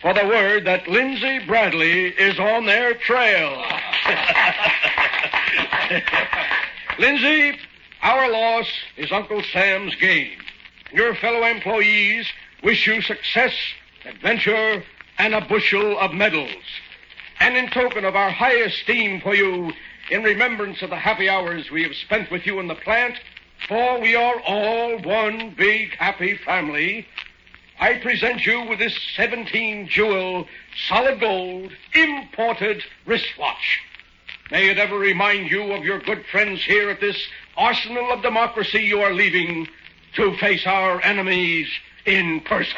[0.00, 3.62] for the word that Lindsay Bradley is on their trail.
[6.98, 7.58] Lindsay,
[8.02, 10.38] our loss is Uncle Sam's gain.
[10.92, 12.26] Your fellow employees
[12.62, 13.52] wish you success,
[14.04, 14.82] adventure,
[15.18, 16.62] and a bushel of medals.
[17.40, 19.72] And in token of our high esteem for you,
[20.10, 23.16] in remembrance of the happy hours we have spent with you in the plant,
[23.68, 27.06] for we are all one big happy family,
[27.78, 30.46] I present you with this 17 jewel,
[30.88, 33.80] solid gold, imported wristwatch.
[34.50, 37.16] May it ever remind you of your good friends here at this
[37.56, 39.66] arsenal of democracy you are leaving
[40.14, 41.68] to face our enemies
[42.04, 42.76] in person.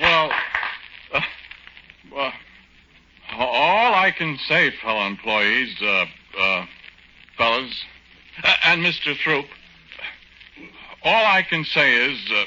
[0.00, 0.30] Well,
[1.12, 1.20] uh,
[2.12, 2.32] well,
[3.38, 6.06] all I can say, fellow employees, uh,
[6.38, 6.66] uh,
[7.36, 7.84] fellas,
[8.42, 9.16] uh, and Mr.
[9.16, 9.46] Throop,
[11.02, 12.44] all I can say is, uh,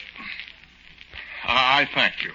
[1.45, 2.31] I I thank you.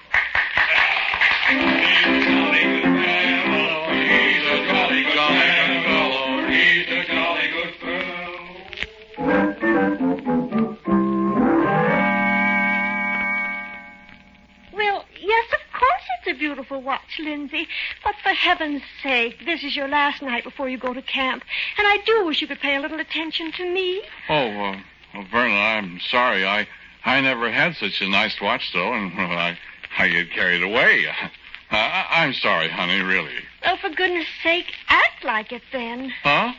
[16.85, 17.67] Watch, Lindsay.
[18.03, 21.43] But for heaven's sake, this is your last night before you go to camp.
[21.79, 24.03] And I do wish you could pay a little attention to me.
[24.29, 24.77] Oh, uh,
[25.15, 26.47] well, Verna, I'm sorry.
[26.47, 26.67] I
[27.05, 29.59] I never had such a nice watch, though, and well, I
[29.99, 31.07] I get carried away.
[31.71, 33.35] I, I'm sorry, honey, really.
[33.65, 36.13] Oh, for goodness sake, act like it then.
[36.23, 36.53] Huh?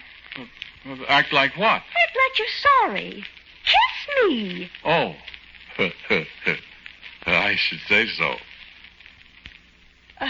[1.07, 1.81] Act like what?
[1.81, 3.23] Act like you're sorry.
[3.65, 4.69] Kiss me.
[4.83, 5.15] Oh.
[7.25, 8.35] I should say so.
[10.19, 10.27] Uh,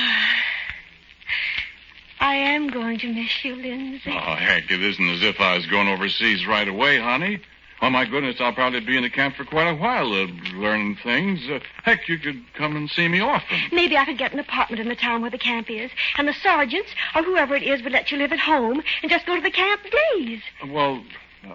[2.19, 4.09] I am going to miss you, Lindsay.
[4.11, 7.39] Oh, heck, it isn't as if I was going overseas right away, honey.
[7.81, 10.97] Oh, my goodness, I'll probably be in the camp for quite a while, uh, learning
[11.03, 11.41] things.
[11.49, 13.59] Uh, heck, you could come and see me often.
[13.71, 16.33] Maybe I could get an apartment in the town where the camp is, and the
[16.33, 19.41] sergeants, or whoever it is, would let you live at home and just go to
[19.41, 19.81] the camp
[20.15, 20.41] days.
[20.67, 21.03] Well,
[21.45, 21.53] uh,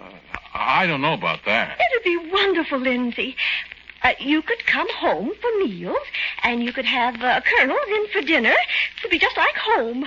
[0.53, 1.79] I don't know about that.
[1.91, 3.35] It'd be wonderful, Lindsay.
[4.03, 5.97] Uh, you could come home for meals,
[6.43, 8.55] and you could have uh, colonels in for dinner.
[8.99, 10.05] It'd be just like home.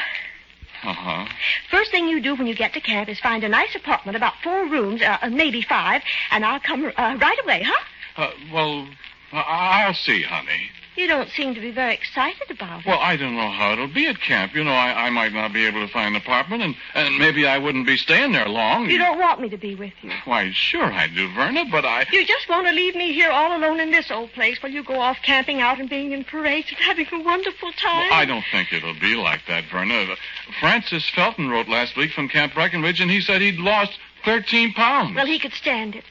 [0.83, 1.27] Uh-huh.
[1.71, 4.35] First thing you do when you get to camp is find a nice apartment, about
[4.43, 7.85] four rooms, uh, uh maybe five, and I'll come uh, right away, huh?
[8.17, 8.87] Uh, well,
[9.33, 10.71] I'll see, honey.
[10.97, 12.87] You don't seem to be very excited about it.
[12.87, 14.55] Well, I don't know how it'll be at camp.
[14.55, 17.47] You know, I, I might not be able to find an apartment, and, and maybe
[17.47, 18.89] I wouldn't be staying there long.
[18.89, 20.13] You don't want me to be with you.
[20.25, 22.07] Why, sure I do, Verna, but I.
[22.13, 24.85] You just want to leave me here all alone in this old place while you
[24.85, 28.09] go off camping out and being in parades and having a wonderful time.
[28.11, 29.95] Well, I don't think it'll be like that, Verna.
[29.95, 30.17] Uh,
[30.61, 35.17] Francis Felton wrote last week from Camp Breckinridge, and he said he'd lost 13 pounds.
[35.17, 36.05] Well, he could stand it.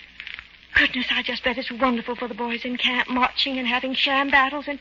[0.75, 4.29] Goodness, I just bet it's wonderful for the boys in camp, marching and having sham
[4.29, 4.79] battles and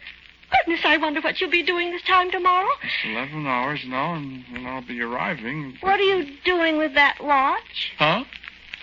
[0.53, 2.69] Goodness, I wonder what you'll be doing this time tomorrow.
[2.83, 5.79] It's 11 hours now, and, and I'll be arriving.
[5.81, 7.93] What are you doing with that watch?
[7.97, 8.25] Huh?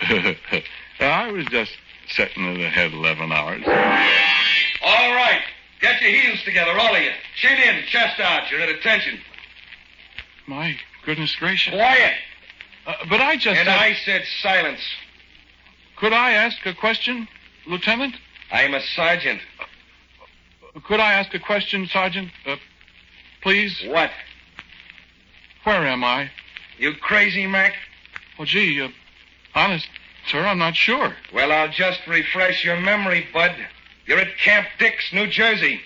[1.00, 1.70] I was just
[2.08, 3.62] setting it ahead 11 hours.
[3.66, 5.42] All right.
[5.80, 7.10] Get your heels together, all of you.
[7.36, 8.50] Chin in, chest out.
[8.50, 9.20] You're at attention.
[10.46, 11.72] My goodness gracious.
[11.72, 12.14] Quiet.
[12.86, 13.58] Uh, but I just.
[13.58, 13.78] And said...
[13.78, 14.80] I said silence.
[16.00, 17.28] Could I ask a question,
[17.66, 18.14] Lieutenant?
[18.50, 19.42] I'm a sergeant.
[20.84, 22.30] Could I ask a question, Sergeant?
[22.46, 22.56] Uh,
[23.42, 23.78] please?
[23.86, 24.10] What?
[25.64, 26.30] Where am I?
[26.78, 27.74] You crazy, Mac?
[28.38, 28.88] Well, gee, uh,
[29.54, 29.88] honest,
[30.26, 31.14] sir, I'm not sure.
[31.34, 33.54] Well, I'll just refresh your memory, Bud.
[34.06, 35.82] You're at Camp Dix, New Jersey.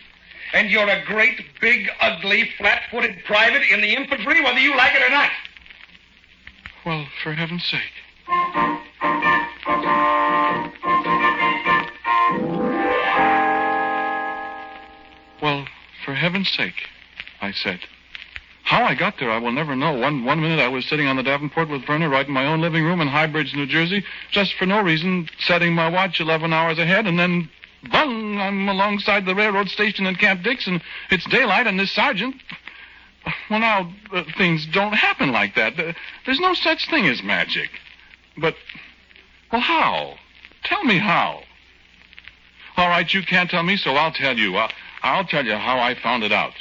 [0.52, 5.02] And you're a great, big, ugly, flat-footed private in the infantry, whether you like it
[5.02, 5.30] or not.
[6.86, 8.73] Well, for heaven's sake.
[16.04, 16.88] For heaven's sake,
[17.40, 17.80] I said.
[18.64, 19.92] How I got there, I will never know.
[19.92, 22.60] One one minute I was sitting on the Davenport with Verna right in my own
[22.60, 26.78] living room in Highbridge, New Jersey, just for no reason, setting my watch 11 hours
[26.78, 27.50] ahead, and then,
[27.90, 30.80] bung, I'm alongside the railroad station in Camp Dixon.
[31.10, 32.36] it's daylight, and this sergeant.
[33.50, 35.78] Well, now, uh, things don't happen like that.
[35.78, 35.92] Uh,
[36.24, 37.70] there's no such thing as magic.
[38.36, 38.54] But,
[39.52, 40.14] well, how?
[40.64, 41.42] Tell me how.
[42.76, 44.56] All right, you can't tell me, so I'll tell you.
[44.56, 44.70] I'll,
[45.04, 46.54] I'll tell you how I found it out.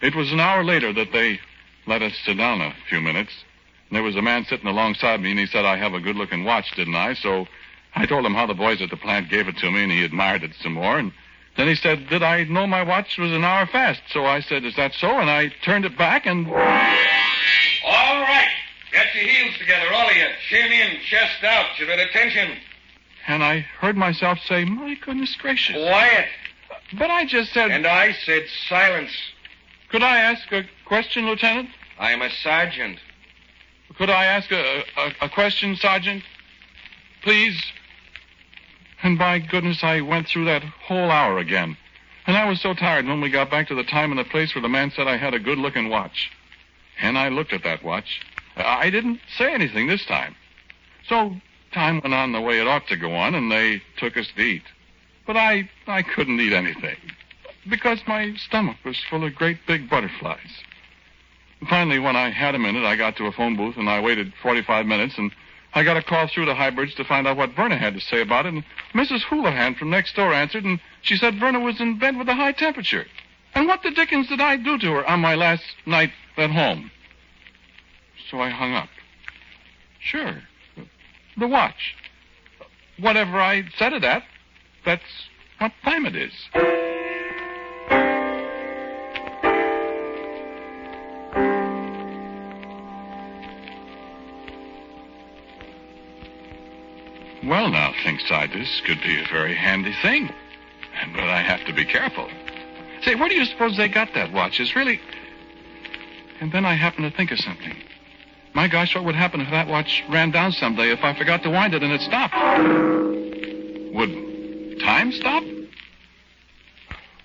[0.00, 1.38] It was an hour later that they
[1.86, 3.32] let us sit down a few minutes.
[3.88, 6.16] And there was a man sitting alongside me, and he said, I have a good
[6.16, 7.12] looking watch, didn't I?
[7.14, 7.46] So
[7.94, 10.04] I told him how the boys at the plant gave it to me, and he
[10.04, 10.98] admired it some more.
[10.98, 11.12] And
[11.58, 14.00] then he said, Did I know my watch was an hour fast?
[14.10, 15.10] So I said, Is that so?
[15.10, 16.46] And I turned it back and.
[16.46, 16.52] All
[18.22, 18.48] right.
[18.90, 20.26] Get your heels together, all of you.
[20.48, 21.66] Chin in, chest out.
[21.78, 22.56] You're at attention.
[23.28, 25.76] And I heard myself say, My goodness gracious.
[25.76, 26.26] Quiet.
[26.92, 27.70] But I just said.
[27.70, 29.10] And I said silence.
[29.90, 31.68] Could I ask a question, Lieutenant?
[31.98, 32.98] I'm a sergeant.
[33.96, 36.22] Could I ask a, a, a question, Sergeant?
[37.22, 37.62] Please?
[39.02, 41.76] And by goodness, I went through that whole hour again.
[42.26, 44.54] And I was so tired when we got back to the time and the place
[44.54, 46.30] where the man said I had a good looking watch.
[47.00, 48.20] And I looked at that watch.
[48.56, 50.34] I didn't say anything this time.
[51.08, 51.36] So
[51.72, 54.42] time went on the way it ought to go on, and they took us to
[54.42, 54.64] eat.
[55.26, 56.96] But I, I couldn't eat anything
[57.68, 60.62] because my stomach was full of great big butterflies.
[61.68, 64.32] finally, when I had a minute, I got to a phone booth and I waited
[64.42, 65.32] 45 minutes and
[65.74, 68.00] I got a call through to High Bridge to find out what Verna had to
[68.00, 68.54] say about it.
[68.54, 68.64] And
[68.94, 69.22] Mrs.
[69.22, 72.52] Houlihan from next door answered and she said Verna was in bed with a high
[72.52, 73.06] temperature.
[73.54, 76.90] And what the dickens did I do to her on my last night at home?
[78.30, 78.88] So I hung up.
[79.98, 80.42] Sure.
[81.36, 81.96] The watch.
[82.98, 84.22] Whatever I set it at,
[84.86, 85.02] that's
[85.58, 86.32] what time it is.
[97.44, 100.30] Well, now, thinks I, this could be a very handy thing.
[101.12, 102.28] But I have to be careful.
[103.02, 104.58] Say, where do you suppose they got that watch?
[104.58, 105.00] It's really,
[106.40, 107.76] And then I happened to think of something.
[108.54, 111.50] My gosh, what would happen if that watch ran down someday if I forgot to
[111.50, 112.34] wind it and it stopped?
[113.94, 114.25] Would
[114.96, 115.44] time stop?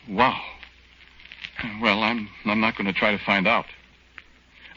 [0.10, 0.42] Wow.
[1.82, 3.66] Well, I'm I'm not going to try to find out.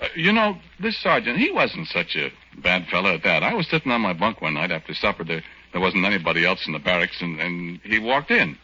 [0.01, 2.31] Uh, you know, this sergeant, he wasn't such a
[2.61, 3.43] bad fellow at that.
[3.43, 5.25] I was sitting on my bunk one night after supper.
[5.25, 5.43] There,
[5.73, 8.59] there wasn't anybody else in the barracks, and, and he walked in.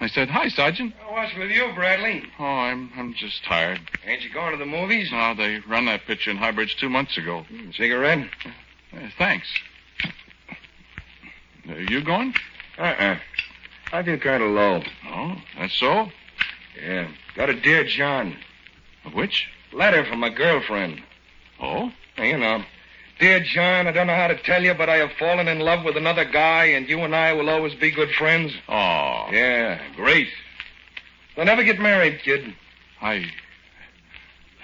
[0.00, 2.22] I said, "Hi, Sergeant." What's with you, Bradley?
[2.38, 3.80] Oh, I'm I'm just tired.
[4.04, 5.10] Ain't you going to the movies?
[5.12, 7.46] No, they run that picture in Highbridge two months ago.
[7.76, 8.28] Cigarette?
[8.92, 9.46] Uh, thanks.
[11.68, 12.34] Uh, you going?
[12.76, 13.16] Uh-uh.
[13.94, 14.82] I feel kind of low.
[15.06, 16.08] Oh, that's so?
[16.82, 17.06] Yeah.
[17.36, 18.36] Got a Dear John.
[19.12, 19.46] Which?
[19.72, 21.00] Letter from my girlfriend.
[21.62, 21.92] Oh?
[22.18, 22.64] You know.
[23.20, 25.84] Dear John, I don't know how to tell you, but I have fallen in love
[25.84, 28.52] with another guy, and you and I will always be good friends.
[28.68, 29.28] Oh.
[29.30, 30.26] Yeah, great.
[31.36, 32.52] They'll never get married, kid.
[33.00, 33.30] I.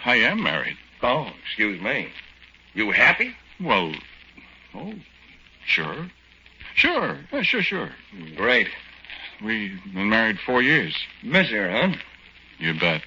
[0.05, 0.77] I am married.
[1.05, 2.09] Oh, excuse me.
[2.75, 3.37] You happy?
[3.61, 3.95] Well,
[4.75, 4.95] oh,
[5.67, 6.11] sure.
[6.75, 7.17] Sure.
[7.33, 7.91] Yeah, sure, sure.
[8.35, 8.67] Great.
[9.43, 10.95] We've been married four years.
[11.23, 11.97] Miss her, huh?
[12.59, 13.03] You bet.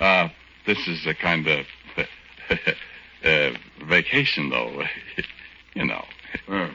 [0.00, 0.28] Uh,
[0.66, 1.66] this is a kind of
[3.24, 3.50] uh,
[3.86, 4.82] vacation, though.
[5.74, 6.04] you know.
[6.48, 6.68] Uh.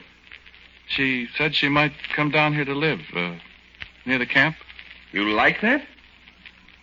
[0.88, 3.34] She said she might come down here to live uh,
[4.06, 4.56] near the camp.
[5.12, 5.82] You like that?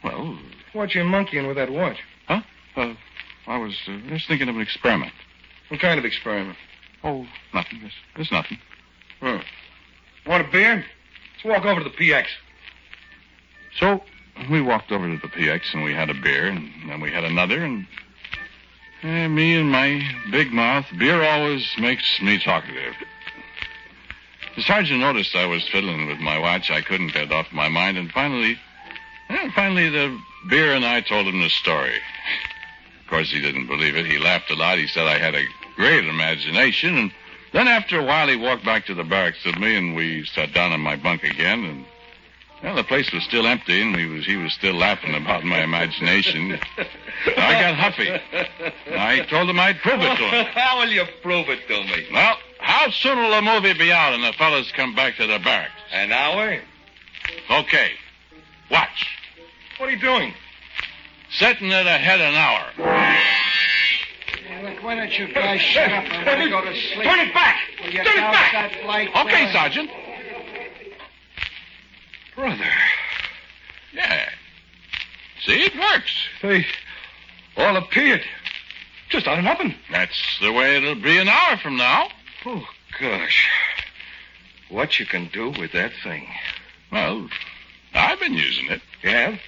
[0.04, 0.38] Well,
[0.74, 1.98] What you monkeying with that watch?
[2.28, 2.42] huh?
[2.76, 2.94] Uh,
[3.48, 5.12] I was uh, just thinking of an experiment.
[5.70, 6.58] What kind of experiment?
[7.04, 7.80] Oh, nothing.
[7.82, 8.60] There's, there's nothing.
[9.22, 9.40] Huh.
[10.28, 10.86] Want a beer?
[11.44, 12.28] Let's walk over to the PX.
[13.80, 14.02] So
[14.50, 17.24] we walked over to the PX and we had a beer, and then we had
[17.24, 17.86] another, and
[19.04, 22.94] eh, me and my big mouth, beer always makes me talkative.
[24.56, 26.72] The sergeant noticed I was fiddling with my watch.
[26.72, 28.58] I couldn't get it off my mind, and finally,
[29.30, 30.18] eh, finally, the
[30.50, 31.98] beer and I told him the story.
[33.02, 34.06] Of course, he didn't believe it.
[34.06, 34.78] He laughed a lot.
[34.78, 37.12] He said I had a great imagination, and
[37.56, 40.54] then after a while, he walked back to the barracks with me, and we sat
[40.54, 41.86] down in my bunk again, and
[42.62, 45.64] well, the place was still empty, and we was, he was still laughing about my
[45.64, 46.60] imagination.
[47.38, 48.10] I got huffy.
[48.92, 50.46] I told him I'd prove it to him.
[50.54, 52.08] How will you prove it to me?
[52.12, 55.38] Well, how soon will the movie be out and the fellas come back to the
[55.38, 55.72] barracks?
[55.92, 56.60] An hour?
[57.52, 57.92] Okay.
[58.72, 59.06] Watch.
[59.78, 60.34] What are you doing?
[61.30, 63.45] Setting it ahead an hour.
[64.86, 67.10] Why don't you guys shut up and let me go to sleep?
[67.10, 67.58] Turn it back!
[67.82, 68.52] Turn it back!
[68.52, 69.10] that light?
[69.16, 69.52] Okay?
[69.52, 69.90] Sergeant.
[72.36, 72.64] Brother.
[73.94, 74.30] Yeah.
[75.44, 76.14] See, it works.
[76.44, 76.68] They
[77.58, 78.22] all appeared.
[79.10, 79.74] Just out of nothing.
[79.90, 82.10] That's the way it'll be an hour from now.
[82.46, 82.68] Oh,
[83.00, 83.50] gosh.
[84.70, 86.28] What you can do with that thing.
[86.92, 87.28] Well,
[87.96, 88.82] I've been using it.
[89.04, 89.40] Yeah?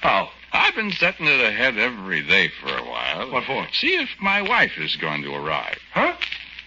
[0.00, 0.30] How?
[0.52, 3.30] I've been setting it ahead every day for a while.
[3.30, 3.66] What for?
[3.72, 5.78] See if my wife is going to arrive.
[5.92, 6.14] Huh?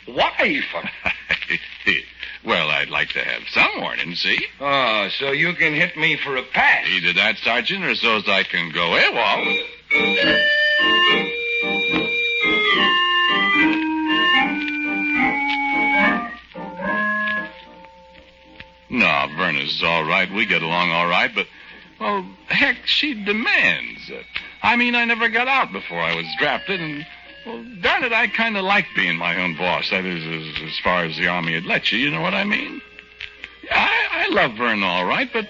[0.08, 0.74] Wife?
[2.46, 4.46] well, I'd like to have some warning, see?
[4.60, 6.88] Oh, so you can hit me for a pass.
[6.88, 10.64] Either that, Sergeant, or so's I can go eh, AWOL.
[18.90, 20.32] No, Verna's all right.
[20.32, 21.48] We get along all right, but,
[22.00, 24.12] well, heck, she demands.
[24.62, 27.06] I mean, I never got out before I was drafted, and,
[27.46, 29.90] well, darn it, I kind of like being my own boss.
[29.90, 32.44] That is, as, as far as the Army would let you, you know what I
[32.44, 32.82] mean?
[33.72, 35.48] I, I love Vern all right, but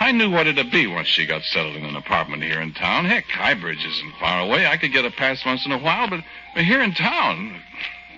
[0.00, 3.04] I knew what it'd be once she got settled in an apartment here in town.
[3.04, 4.66] Heck, Highbridge isn't far away.
[4.66, 6.24] I could get a pass once in a while, but,
[6.54, 7.60] but here in town,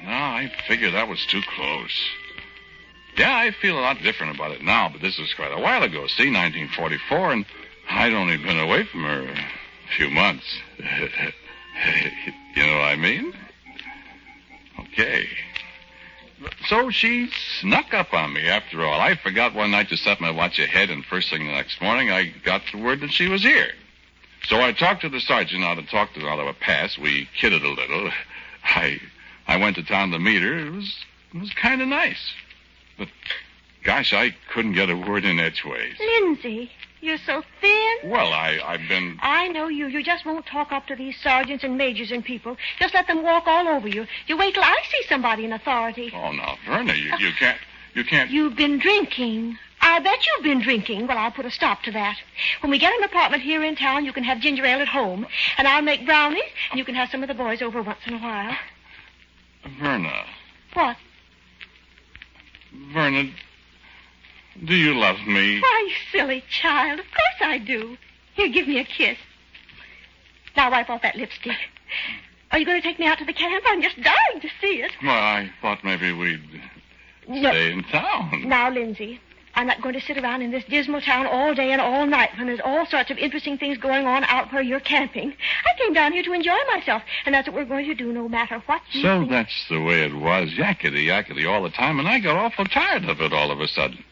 [0.03, 2.09] no, I figured that was too close.
[3.17, 5.83] Yeah, I feel a lot different about it now, but this was quite a while
[5.83, 6.07] ago.
[6.07, 7.47] See, 1944, and
[7.89, 10.45] I'd only been away from her a few months.
[10.79, 13.33] you know what I mean?
[14.81, 15.29] Okay.
[16.67, 17.31] So she
[17.61, 19.01] snuck up on me after all.
[19.01, 22.11] I forgot one night to set my watch ahead, and first thing the next morning,
[22.11, 23.71] I got the word that she was here.
[24.49, 26.99] So I talked to the sergeant how to talk to out of a pass.
[26.99, 28.11] We kidded a little.
[28.65, 29.01] I
[29.47, 30.59] I went to town to meet her.
[30.59, 30.95] It was
[31.35, 32.33] it was kind of nice.
[32.99, 33.09] But
[33.85, 35.99] gosh, I couldn't get a word in edgeways.
[35.99, 36.71] Lindsay,
[37.05, 38.11] you're so thin.
[38.11, 39.87] Well, I I've been I know you.
[39.87, 42.57] You just won't talk up to these sergeants and majors and people.
[42.79, 44.07] Just let them walk all over you.
[44.27, 46.13] You wait till I see somebody in authority.
[46.15, 47.59] Oh no, Verna, you, you can't
[47.95, 49.59] you can't You've been drinking.
[49.81, 51.07] I bet you've been drinking.
[51.07, 52.17] Well, I'll put a stop to that.
[52.61, 55.27] When we get an apartment here in town, you can have ginger ale at home,
[55.59, 58.15] and I'll make brownies, and you can have some of the boys over once in
[58.15, 58.57] a while.
[59.79, 60.25] Verna.
[60.73, 60.97] What?
[62.93, 63.31] Verna,
[64.65, 65.61] do you love me?
[65.61, 67.01] Why, you silly child.
[67.01, 67.97] Of course I do.
[68.35, 69.19] Here, give me a kiss.
[70.57, 71.57] Now wipe off that lipstick.
[72.53, 73.65] Are you going to take me out to the camp?
[73.67, 74.93] I'm just dying to see it.
[75.03, 76.41] Well, I thought maybe we'd
[77.29, 77.51] No.
[77.51, 78.45] stay in town.
[78.47, 79.21] Now, Lindsay,
[79.57, 82.31] I'm not going to sit around in this dismal town all day and all night
[82.37, 85.33] when there's all sorts of interesting things going on out where you're camping.
[85.65, 88.29] I came down here to enjoy myself, and that's what we're going to do no
[88.29, 89.31] matter what you So think.
[89.31, 93.05] that's the way it was, yakety yakety all the time, and I got awful tired
[93.05, 94.05] of it all of a sudden.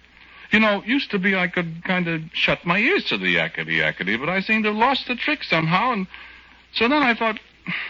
[0.53, 3.79] You know, used to be I could kind of shut my ears to the yakety
[3.81, 6.07] yakety, but I seem to have lost the trick somehow, and
[6.75, 7.41] so then I thought,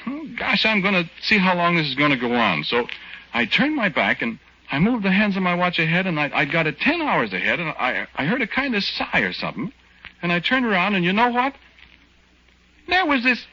[0.06, 2.62] oh, gosh, I'm going to see how long this is going to go on.
[2.62, 2.86] So
[3.34, 4.38] I turned my back and
[4.70, 7.32] I moved the hands of my watch ahead, and I, I got it ten hours
[7.32, 9.72] ahead, and I, I heard a kind of sigh or something,
[10.22, 11.54] and I turned around, and you know what?
[12.88, 13.44] There was this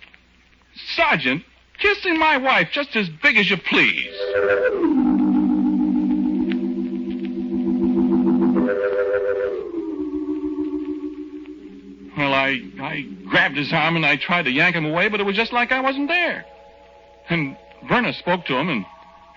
[0.95, 1.43] sergeant
[1.79, 5.08] kissing my wife just as big as you please.
[12.49, 15.35] I I grabbed his arm and I tried to yank him away, but it was
[15.35, 16.45] just like I wasn't there.
[17.29, 17.55] And
[17.87, 18.85] Verna spoke to him, and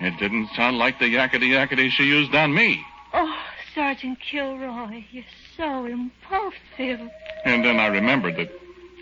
[0.01, 2.83] it didn't sound like the yakety yakety she used on me.
[3.13, 3.35] Oh,
[3.75, 5.25] Sergeant Kilroy, you're
[5.57, 7.11] so impulsive.
[7.45, 8.51] And then I remembered that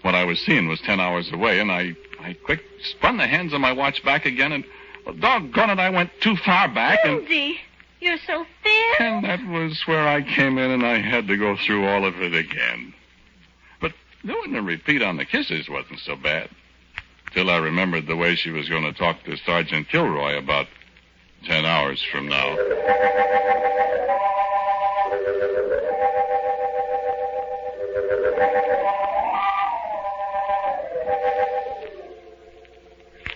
[0.02, 3.52] what I was seeing was ten hours away, and I I quick spun the hands
[3.52, 4.64] of my watch back again, and
[5.06, 7.58] well, doggone it, I went too far back, and Lindsay,
[8.00, 8.94] you're so thin.
[9.06, 12.20] and that was where I came in, and I had to go through all of
[12.20, 12.94] it again.
[14.24, 16.50] Doing a repeat on the kisses wasn't so bad.
[17.32, 20.66] Till I remembered the way she was going to talk to Sergeant Kilroy about
[21.44, 22.56] ten hours from now.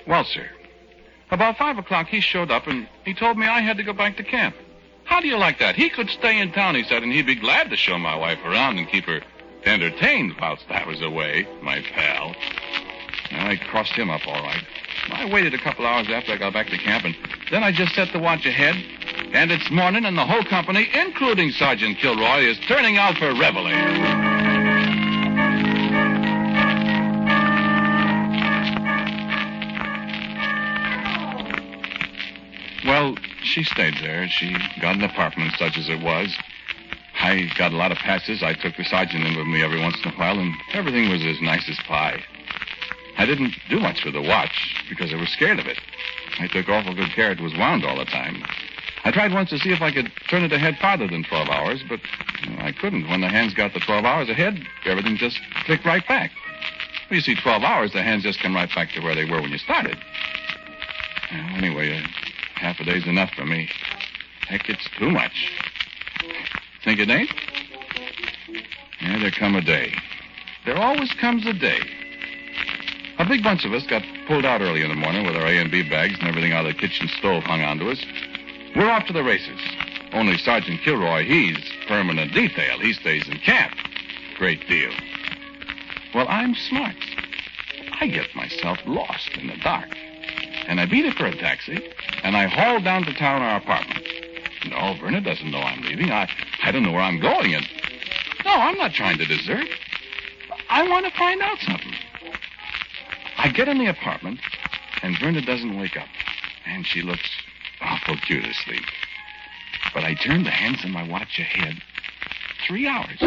[0.07, 0.47] Well, sir,
[1.30, 4.18] about five o'clock he showed up and he told me I had to go back
[4.18, 4.55] to camp.
[5.05, 5.76] How do you like that?
[5.76, 8.39] He could stay in town, he said, and he'd be glad to show my wife
[8.45, 9.22] around and keep her
[9.67, 12.35] entertained whilst I was away, my pal.
[13.31, 14.65] And I crossed him up all right.
[15.11, 17.17] I waited a couple hours after I got back to camp, and
[17.51, 18.77] then I just set the watch ahead.
[19.33, 23.65] And it's morning, and the whole company, including Sergeant Kilroy, is turning out for reveille.
[32.87, 34.29] Well, she stayed there.
[34.29, 36.37] She got an apartment, such as it was.
[37.25, 38.43] I got a lot of passes.
[38.43, 41.25] I took the sergeant in with me every once in a while, and everything was
[41.25, 42.22] as nice as pie.
[43.16, 45.81] I didn't do much with the watch because I was scared of it.
[46.39, 48.45] I took awful good care it was wound all the time.
[49.05, 51.83] I tried once to see if I could turn it ahead farther than 12 hours,
[51.89, 52.01] but
[52.43, 53.09] you know, I couldn't.
[53.09, 56.31] When the hands got the 12 hours ahead, everything just clicked right back.
[57.09, 59.41] Well, you see, 12 hours, the hands just come right back to where they were
[59.41, 59.97] when you started.
[61.33, 62.07] Well, anyway, uh,
[62.57, 63.70] half a day's enough for me.
[64.47, 65.33] Heck, it's too much.
[66.85, 67.30] Think it ain't?
[69.01, 69.95] Yeah, there come a day.
[70.66, 71.80] There always comes a day.
[73.18, 75.59] A big bunch of us got pulled out early in the morning with our A
[75.59, 78.05] and B bags and everything out of the kitchen stove hung onto us.
[78.76, 79.61] We're off to the races.
[80.12, 81.59] Only Sergeant Kilroy, he's
[81.89, 82.78] permanent detail.
[82.78, 83.74] He stays in camp.
[84.37, 84.91] Great deal.
[86.14, 86.97] Well, I'm smart.
[88.01, 89.89] I get myself lost in the dark.
[90.66, 91.82] And I beat it for a taxi,
[92.22, 94.07] and I haul down to town our apartment.
[94.65, 96.11] No, Verna doesn't know I'm leaving.
[96.11, 96.29] I,
[96.62, 97.67] I don't know where I'm going, and
[98.45, 99.69] no, I'm not trying to desert.
[100.69, 101.95] I want to find out something.
[103.37, 104.41] I get in the apartment,
[105.03, 106.09] and Verna doesn't wake up,
[106.67, 107.29] and she looks
[107.81, 108.85] awful cute asleep.
[109.93, 111.75] But I turn the hands of my watch ahead
[112.67, 113.21] three hours.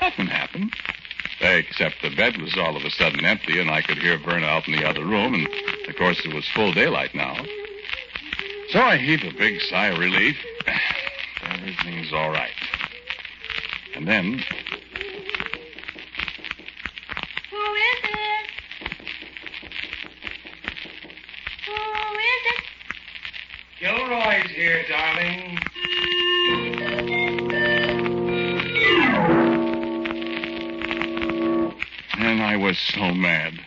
[0.00, 0.72] Nothing happened.
[1.40, 4.68] Except the bed was all of a sudden empty, and I could hear Verna out
[4.68, 5.48] in the other room, and
[5.88, 7.46] of course it was full daylight now.
[8.70, 10.36] So I heave a big sigh of relief.
[11.42, 12.52] Everything's all right.
[13.96, 14.44] And then
[17.50, 18.46] Who is it?
[21.66, 21.72] Who
[22.14, 22.62] is it?
[23.80, 25.58] Kilroy's here, darling.
[32.18, 33.58] And I was so mad.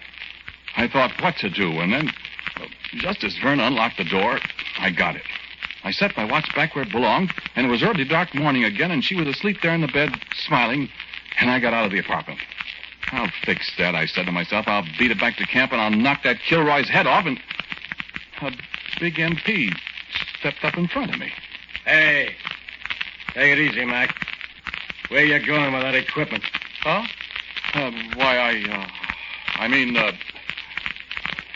[0.78, 2.10] I thought what to do, and then,
[2.93, 4.39] just as Verna unlocked the door,
[4.84, 5.23] I got it.
[5.86, 8.91] I set my watch back where it belonged, and it was early dark morning again,
[8.91, 10.11] and she was asleep there in the bed,
[10.45, 10.89] smiling,
[11.39, 12.39] and I got out of the apartment.
[13.13, 14.67] I'll fix that, I said to myself.
[14.67, 17.39] I'll beat it back to camp, and I'll knock that Kilroy's head off, and
[18.41, 18.51] a
[18.99, 19.73] big MP
[20.39, 21.31] stepped up in front of me.
[21.86, 22.36] Hey,
[23.34, 24.13] take it easy, Mac.
[25.07, 26.43] Where you going with that equipment?
[26.81, 27.03] Huh?
[27.73, 28.88] Uh, why, I, uh,
[29.59, 30.11] I mean, uh,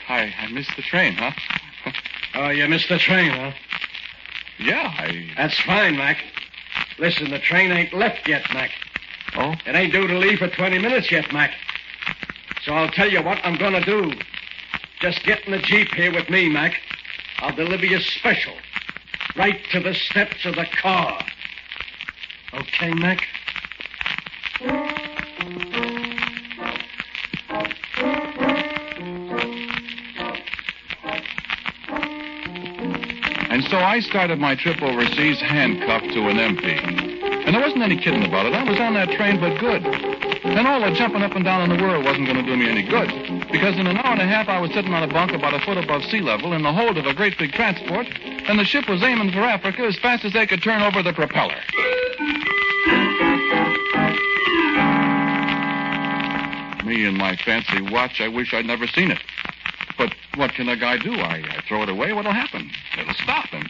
[0.08, 1.32] I, I missed the train, huh?
[2.40, 3.52] Oh, you missed the train, huh?
[4.60, 5.32] Yeah, I.
[5.36, 6.18] That's fine, Mac.
[7.00, 8.70] Listen, the train ain't left yet, Mac.
[9.36, 9.56] Oh?
[9.66, 11.52] It ain't due to leave for 20 minutes yet, Mac.
[12.62, 14.12] So I'll tell you what I'm going to do.
[15.00, 16.80] Just get in the Jeep here with me, Mac.
[17.40, 18.54] I'll deliver you special.
[19.36, 21.20] Right to the steps of the car.
[22.54, 23.24] Okay, Mac?
[33.78, 36.66] So I started my trip overseas handcuffed to an MP.
[37.46, 38.54] And there wasn't any kidding about it.
[38.54, 39.86] I was on that train, but good.
[39.86, 42.68] And all the jumping up and down in the world wasn't going to do me
[42.68, 43.08] any good.
[43.52, 45.60] Because in an hour and a half, I was sitting on a bunk about a
[45.60, 48.90] foot above sea level in the hold of a great big transport, and the ship
[48.90, 51.62] was aiming for Africa as fast as they could turn over the propeller.
[56.84, 59.22] Me and my fancy watch, I wish I'd never seen it.
[59.98, 61.14] But what can a guy do?
[61.14, 62.70] I, I throw it away, what'll happen?
[63.00, 63.70] It'll stop him.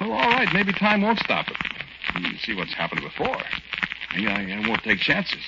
[0.00, 1.56] Well, all right, maybe time won't stop it.
[2.20, 3.36] You see what's happened before.
[4.10, 5.42] I, I, won't take chances.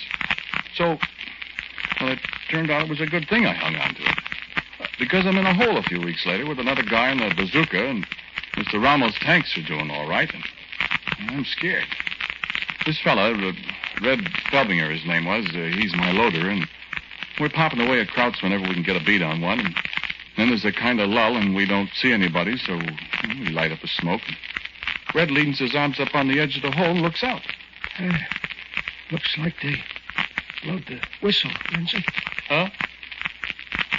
[0.74, 0.98] So,
[2.00, 2.18] well, it
[2.50, 4.18] turned out it was a good thing I hung on to it.
[4.98, 7.86] Because I'm in a hole a few weeks later with another guy in a bazooka,
[7.86, 8.06] and
[8.54, 8.82] Mr.
[8.82, 10.44] Rommel's tanks are doing all right, and
[11.30, 11.86] I'm scared.
[12.86, 13.52] This fella, uh,
[14.02, 16.68] Red Felbinger, his name was, uh, he's my loader, and
[17.42, 19.74] we're popping away at Krauts whenever we can get a beat on one, and
[20.36, 23.82] then there's a kind of lull, and we don't see anybody, so we light up
[23.82, 24.20] a smoke.
[25.12, 27.42] Red leans his arms up on the edge of the hole and looks out.
[27.98, 28.12] Uh,
[29.10, 29.82] looks like they
[30.62, 32.04] blowed the whistle, Lindsay.
[32.48, 32.70] Huh?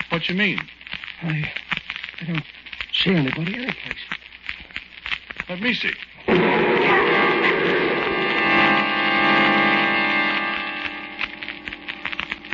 [0.08, 0.60] What you mean?
[1.22, 1.52] I,
[2.22, 2.44] I don't
[2.94, 3.98] see anybody anyplace.
[5.50, 7.13] Let me see.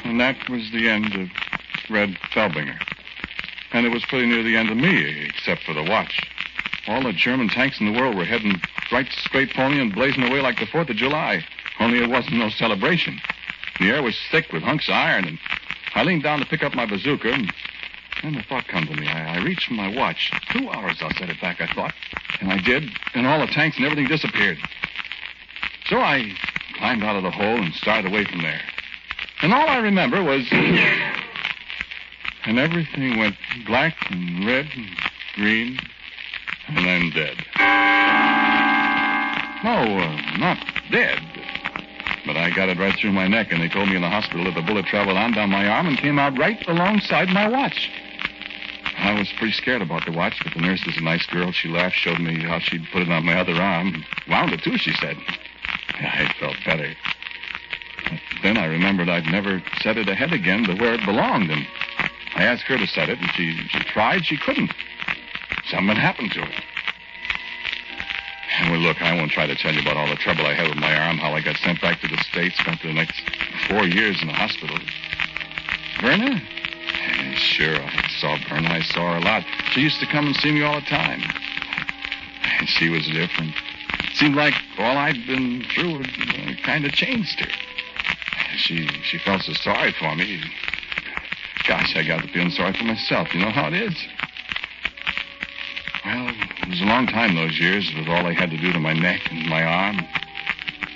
[0.09, 1.29] And that was the end of
[1.87, 2.79] Red Felbinger.
[3.71, 6.27] And it was pretty near the end of me, except for the watch.
[6.87, 8.59] All the German tanks in the world were heading
[8.91, 11.45] right straight for me and blazing away like the 4th of July.
[11.79, 13.21] Only it wasn't no celebration.
[13.79, 15.37] The air was thick with hunks of iron, and
[15.93, 17.53] I leaned down to pick up my bazooka, and
[18.23, 19.07] then the thought come to me.
[19.07, 20.31] I, I reached for my watch.
[20.49, 21.93] Two hours I'll set it back, I thought.
[22.41, 24.57] And I did, and all the tanks and everything disappeared.
[25.85, 26.33] So I
[26.79, 28.61] climbed out of the hole and started away from there.
[29.41, 30.45] And all I remember was.
[32.45, 33.35] And everything went
[33.65, 34.87] black and red and
[35.35, 35.79] green,
[36.67, 37.37] and then dead.
[39.63, 40.57] No, uh, not
[40.89, 41.19] dead.
[42.25, 44.45] But I got it right through my neck, and they told me in the hospital
[44.45, 47.89] that the bullet traveled on down my arm and came out right alongside my watch.
[48.97, 51.51] I was pretty scared about the watch, but the nurse was a nice girl.
[51.51, 54.03] She laughed, showed me how she'd put it on my other arm.
[54.29, 55.17] Wound it, too, she said.
[55.99, 56.93] I felt better.
[58.41, 61.67] Then I remembered I'd never set it ahead again to where it belonged, and
[62.35, 64.25] I asked her to set it, and she, she tried.
[64.25, 64.71] She couldn't.
[65.65, 66.63] Something happened to it.
[68.69, 70.77] Well, look, I won't try to tell you about all the trouble I had with
[70.77, 73.21] my arm, how I got sent back to the States, spent the next
[73.67, 74.77] four years in the hospital.
[76.01, 76.41] Verna?
[77.35, 78.69] Sure, I saw Verna.
[78.69, 79.45] I saw her a lot.
[79.71, 81.21] She used to come and see me all the time.
[82.59, 83.55] And she was different.
[84.11, 87.78] It Seemed like all I'd been through had uh, kind of changed her.
[88.57, 90.41] She she felt so sorry for me.
[91.67, 93.27] Gosh, I got to feeling sorry for myself.
[93.33, 94.07] You know how it is.
[96.05, 98.79] Well, it was a long time those years with all I had to do to
[98.79, 100.07] my neck and my arm.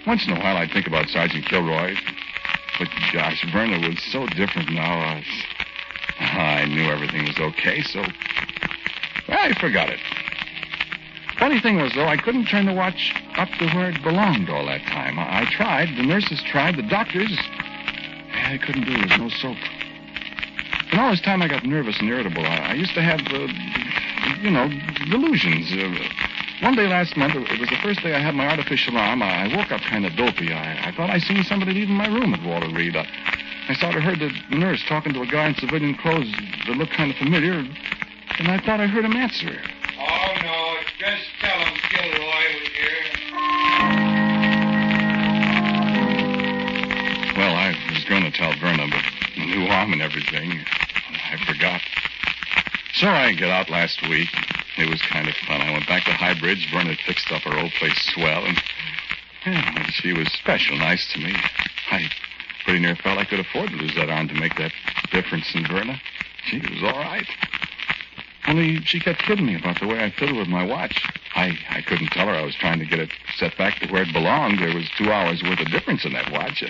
[0.08, 1.96] Once in a while I'd think about Sergeant Kilroy.
[2.80, 5.00] But gosh, Verna was so different now.
[5.00, 5.24] I,
[6.20, 8.06] I knew everything was okay, so
[9.30, 10.00] I forgot it.
[11.44, 14.66] Funny thing was, though, I couldn't turn the watch up to where it belonged all
[14.68, 15.20] that time.
[15.20, 15.90] I, I tried.
[15.90, 16.78] The nurses tried.
[16.78, 17.38] The doctors.
[18.32, 19.10] I couldn't do it.
[19.10, 19.58] There was no soap.
[20.94, 22.46] And all this time I got nervous and irritable.
[22.46, 23.52] I, I used to have, uh,
[24.40, 24.72] you know,
[25.12, 25.68] delusions.
[25.74, 25.92] Uh,
[26.66, 29.22] one day last month, it was the first day I had my artificial arm.
[29.22, 30.54] I, I woke up kind of dopey.
[30.54, 32.96] I, I thought I seen somebody leaving my room at Walter Reed.
[32.96, 33.06] I,
[33.68, 36.32] I sort of heard the nurse talking to a guy in civilian clothes
[36.68, 37.68] that looked kind of familiar,
[38.40, 39.73] and I thought I heard him answer her.
[41.04, 43.04] Just tell him Kilroy was here.
[47.36, 49.04] Well, I was going to tell Verna, but
[49.36, 50.64] the new arm and everything,
[51.30, 51.82] I forgot.
[52.94, 54.30] So I got out last week.
[54.78, 55.60] It was kind of fun.
[55.60, 56.70] I went back to High Bridge.
[56.72, 58.58] Verna fixed up her old place swell, and
[59.46, 61.36] yeah, she was special nice to me.
[61.92, 62.08] I
[62.64, 64.72] pretty near felt I could afford to lose that arm to make that
[65.12, 66.00] difference in Verna.
[66.46, 67.28] She was all right.
[68.48, 70.96] Only she kept kidding me about the way I fiddled with my watch.
[71.36, 74.04] I, I couldn't tell her I was trying to get it set back to where
[74.04, 74.60] it belonged.
[74.60, 76.64] There was two hours worth of difference in that watch.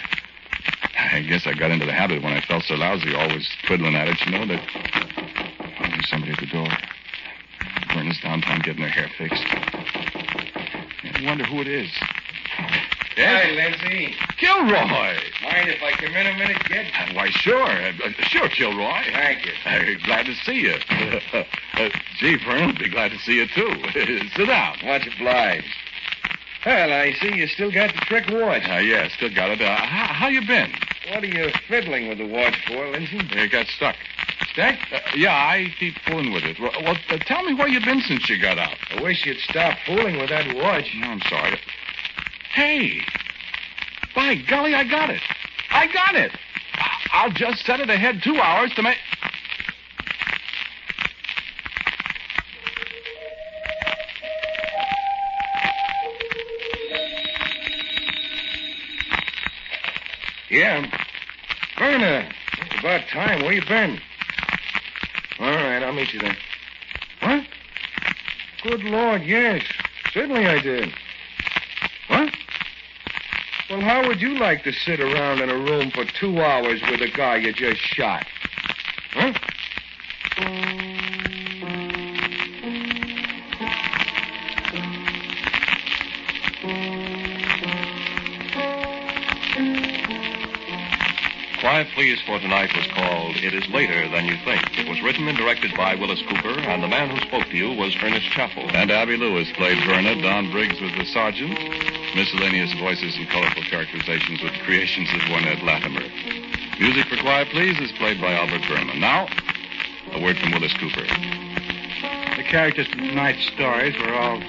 [0.95, 4.07] I guess I got into the habit when I felt so lousy, always twiddling at
[4.07, 4.61] it, you know, that.
[4.61, 6.67] Oh, there's somebody at the door.
[7.93, 9.43] Verna's downtown getting her hair fixed.
[9.43, 12.12] I wonder who it is.
[13.15, 14.15] Hi, Lindsay.
[14.37, 15.17] Kilroy.
[15.43, 16.87] Mind if I come in a minute, kid?
[17.13, 17.61] Why, sure.
[17.63, 19.03] Uh, uh, sure, Kilroy.
[19.11, 19.51] Thank you.
[19.65, 20.75] Uh, glad to see you.
[21.77, 23.69] uh, gee, Vern, be glad to see you, too.
[24.35, 24.77] Sit down.
[24.83, 25.67] Much obliged.
[26.65, 28.67] Well, I see you still got the trick watch.
[28.67, 29.61] Uh, yeah, still got it.
[29.61, 30.71] Uh, how, how you been?
[31.11, 33.19] What are you fiddling with the watch for, Lindsay?
[33.19, 33.95] It got stuck.
[34.53, 34.75] Stuck?
[34.91, 36.59] Uh, yeah, I keep fooling with it.
[36.59, 38.77] Well, well uh, tell me where you've been since you got out.
[38.89, 40.95] I wish you'd stop fooling with that watch.
[40.95, 41.59] No, I'm sorry.
[42.53, 43.01] Hey,
[44.15, 45.21] by golly, I got it.
[45.71, 46.31] I got it.
[47.11, 48.97] I'll just set it ahead two hours to make.
[60.51, 60.85] Yeah.
[61.79, 63.41] Verna, it's about time.
[63.41, 63.99] Where you been?
[65.39, 66.37] All right, I'll meet you then.
[67.21, 67.45] What?
[68.61, 69.63] Good Lord, yes.
[70.13, 70.93] Certainly I did.
[73.83, 73.89] What?
[73.89, 77.01] Well, how would you like to sit around in a room for two hours with
[77.01, 78.25] a guy you just shot?
[79.11, 79.33] Huh?
[91.59, 94.79] Quiet Please for Tonight was called It Is Later Than You Think.
[94.79, 97.71] It was written and directed by Willis Cooper, and the man who spoke to you
[97.71, 98.69] was Ernest Chappell.
[98.73, 100.21] And Abby Lewis played Verna.
[100.21, 101.92] Don Briggs was the sergeant.
[102.15, 106.05] Miscellaneous voices and colorful characterizations with the creations of one Ed Latimer.
[106.79, 108.99] Music for Quiet Please is played by Albert Buhrman.
[108.99, 109.27] Now,
[110.11, 111.01] a word from Willis Cooper.
[112.37, 114.39] The characters in tonight's stories were all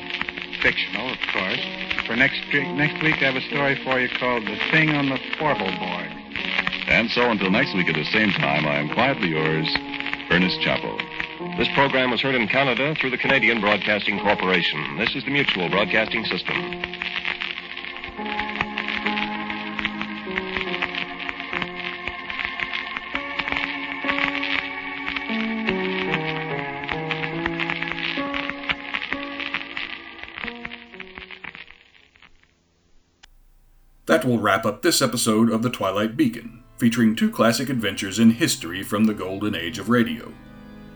[0.60, 1.60] fictional, of course.
[2.06, 5.08] For next week, next week, I have a story for you called The Thing on
[5.08, 6.12] the Fourble Board.
[6.88, 9.68] And so until next week at the same time, I am quietly yours,
[10.30, 10.98] Ernest Chappell.
[11.56, 14.98] This program was heard in Canada through the Canadian Broadcasting Corporation.
[14.98, 16.83] This is the Mutual Broadcasting System.
[34.24, 38.82] Will wrap up this episode of The Twilight Beacon, featuring two classic adventures in history
[38.82, 40.32] from the golden age of radio.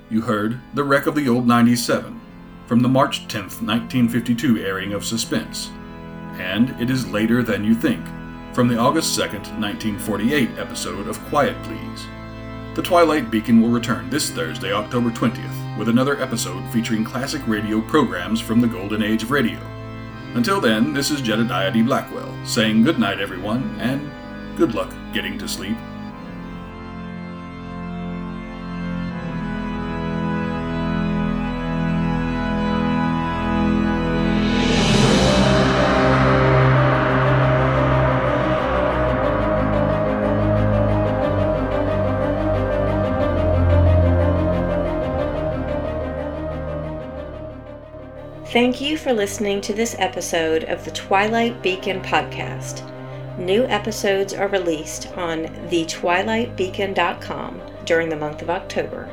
[0.09, 2.19] You heard The Wreck of the Old 97,
[2.67, 5.71] from the March 10th, 1952 airing of Suspense,
[6.39, 8.03] and It Is Later Than You Think,
[8.55, 12.07] from the August 2nd, 1948 episode of Quiet Please.
[12.77, 17.83] The Twilight Beacon will return this Thursday, October 20th, with another episode featuring classic radio
[17.83, 19.59] programs from the golden age of radio.
[20.35, 21.83] Until then, this is Jedediah D.
[21.83, 24.11] Blackwell saying good night, everyone, and
[24.57, 25.77] good luck getting to sleep.
[48.59, 52.83] Thank you for listening to this episode of the Twilight Beacon podcast.
[53.39, 59.09] New episodes are released on thetwilightbeacon.com during the month of October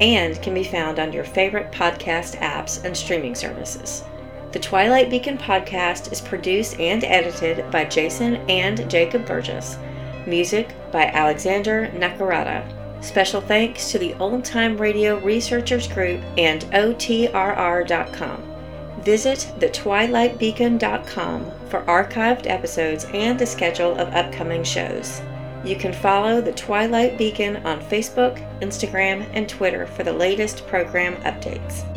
[0.00, 4.02] and can be found on your favorite podcast apps and streaming services.
[4.50, 9.78] The Twilight Beacon podcast is produced and edited by Jason and Jacob Burgess.
[10.26, 12.64] Music by Alexander Nakarada.
[13.04, 18.49] Special thanks to the Old Time Radio Researchers Group and OTRR.com.
[19.02, 25.22] Visit thetwilightbeacon.com for archived episodes and a schedule of upcoming shows.
[25.64, 31.16] You can follow the Twilight Beacon on Facebook, Instagram, and Twitter for the latest program
[31.22, 31.89] updates.